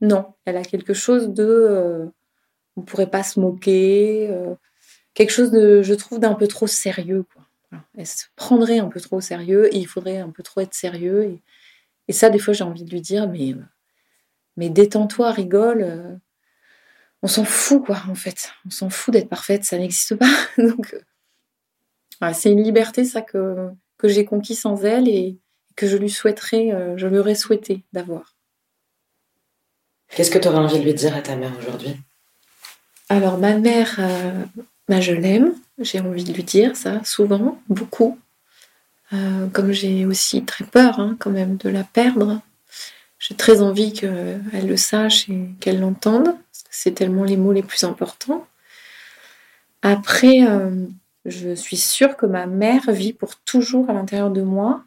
[0.00, 2.06] non, elle a quelque chose de, euh,
[2.76, 4.54] on pourrait pas se moquer, euh,
[5.14, 7.24] quelque chose de, je trouve, d'un peu trop sérieux.
[7.98, 10.74] Elle se prendrait un peu trop au sérieux et il faudrait un peu trop être
[10.74, 11.24] sérieux.
[11.24, 11.42] Et,
[12.06, 13.56] et ça, des fois, j'ai envie de lui dire, mais,
[14.56, 16.20] mais détends-toi, rigole.
[17.22, 18.52] on s'en fout, quoi, en fait.
[18.66, 20.30] On s'en fout d'être parfaite, ça n'existe pas.
[20.58, 20.96] Donc,
[22.32, 25.38] c'est une liberté, ça, que, que j'ai conquis sans elle et
[25.76, 28.36] que je lui souhaiterais, euh, je lui aurais souhaité d'avoir.
[30.08, 31.96] Qu'est-ce que tu aurais envie de lui dire à ta mère aujourd'hui?
[33.08, 34.44] Alors, ma mère, euh,
[34.88, 35.54] bah, je l'aime.
[35.78, 38.18] J'ai envie de lui dire ça souvent, beaucoup.
[39.12, 42.40] Euh, comme j'ai aussi très peur hein, quand même de la perdre,
[43.18, 46.34] j'ai très envie qu'elle le sache et qu'elle l'entende.
[46.70, 48.46] C'est tellement les mots les plus importants.
[49.82, 50.86] Après, euh,
[51.24, 54.84] je suis sûre que ma mère vit pour toujours à l'intérieur de moi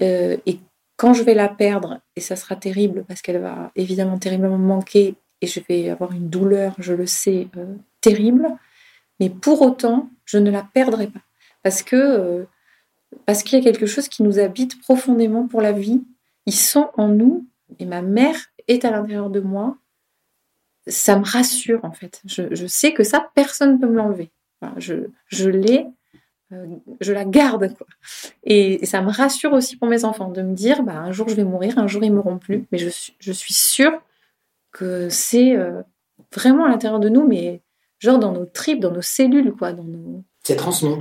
[0.00, 0.60] et
[0.98, 5.14] quand je vais la perdre, et ça sera terrible parce qu'elle va évidemment terriblement manquer
[5.40, 8.48] et je vais avoir une douleur, je le sais, euh, terrible,
[9.20, 11.20] mais pour autant, je ne la perdrai pas.
[11.62, 12.44] Parce que euh,
[13.24, 16.02] parce qu'il y a quelque chose qui nous habite profondément pour la vie.
[16.44, 17.46] Ils sont en nous,
[17.78, 18.36] et ma mère
[18.66, 19.78] est à l'intérieur de moi.
[20.88, 22.20] Ça me rassure en fait.
[22.24, 24.30] Je, sais que ça, personne ne peut me l'enlever.
[24.78, 25.86] Je, je l'ai
[26.52, 26.66] euh,
[27.00, 27.74] je la garde.
[27.76, 27.86] Quoi.
[28.44, 31.34] Et, ça me rassure aussi pour mes enfants de me dire, bah, un jour je
[31.34, 32.66] vais mourir, un jour ils mourront plus.
[32.72, 33.92] Mais je suis, je suis sûre
[34.72, 35.82] que c'est euh,
[36.32, 37.60] vraiment à l'intérieur de nous, mais
[37.98, 39.72] genre dans nos tripes, dans nos cellules, quoi.
[39.72, 40.24] Dans nos...
[40.42, 40.96] C'est transmis.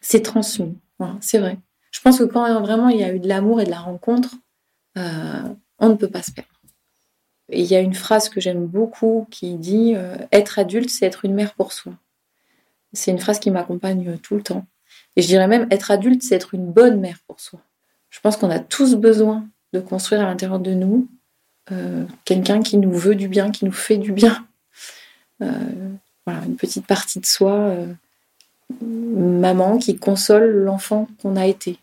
[0.00, 0.76] C'est transmis,
[1.20, 1.58] c'est vrai.
[1.92, 4.30] Je pense que quand vraiment il y a eu de l'amour et de la rencontre,
[4.98, 5.42] euh,
[5.78, 6.50] on ne peut pas se perdre.
[7.50, 9.94] Et il y a une phrase que j'aime beaucoup qui dit
[10.32, 11.92] Être adulte, c'est être une mère pour soi.
[12.92, 14.66] C'est une phrase qui m'accompagne tout le temps.
[15.16, 17.60] Et je dirais même, être adulte, c'est être une bonne mère pour soi.
[18.10, 21.08] Je pense qu'on a tous besoin de construire à l'intérieur de nous
[21.70, 24.46] euh, quelqu'un qui nous veut du bien, qui nous fait du bien.
[25.42, 25.48] Euh,
[26.26, 27.86] voilà, une petite partie de soi, euh,
[28.80, 31.78] maman qui console l'enfant qu'on a été.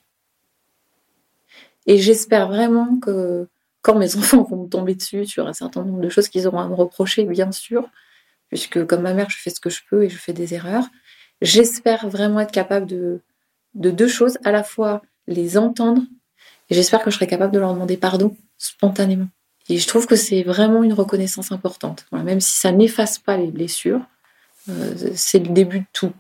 [1.88, 3.47] Et j'espère vraiment que
[3.82, 6.60] quand mes enfants vont me tomber dessus sur un certain nombre de choses qu'ils auront
[6.60, 7.89] à me reprocher, bien sûr,
[8.49, 10.86] puisque comme ma mère, je fais ce que je peux et je fais des erreurs,
[11.42, 13.22] J'espère vraiment être capable de,
[13.76, 16.02] de deux choses, à la fois les entendre,
[16.70, 19.28] et j'espère que je serai capable de leur demander pardon spontanément.
[19.70, 22.06] Et je trouve que c'est vraiment une reconnaissance importante.
[22.12, 24.02] même si ça n'efface pas les blessures,
[24.70, 26.14] euh, c'est le début de tout.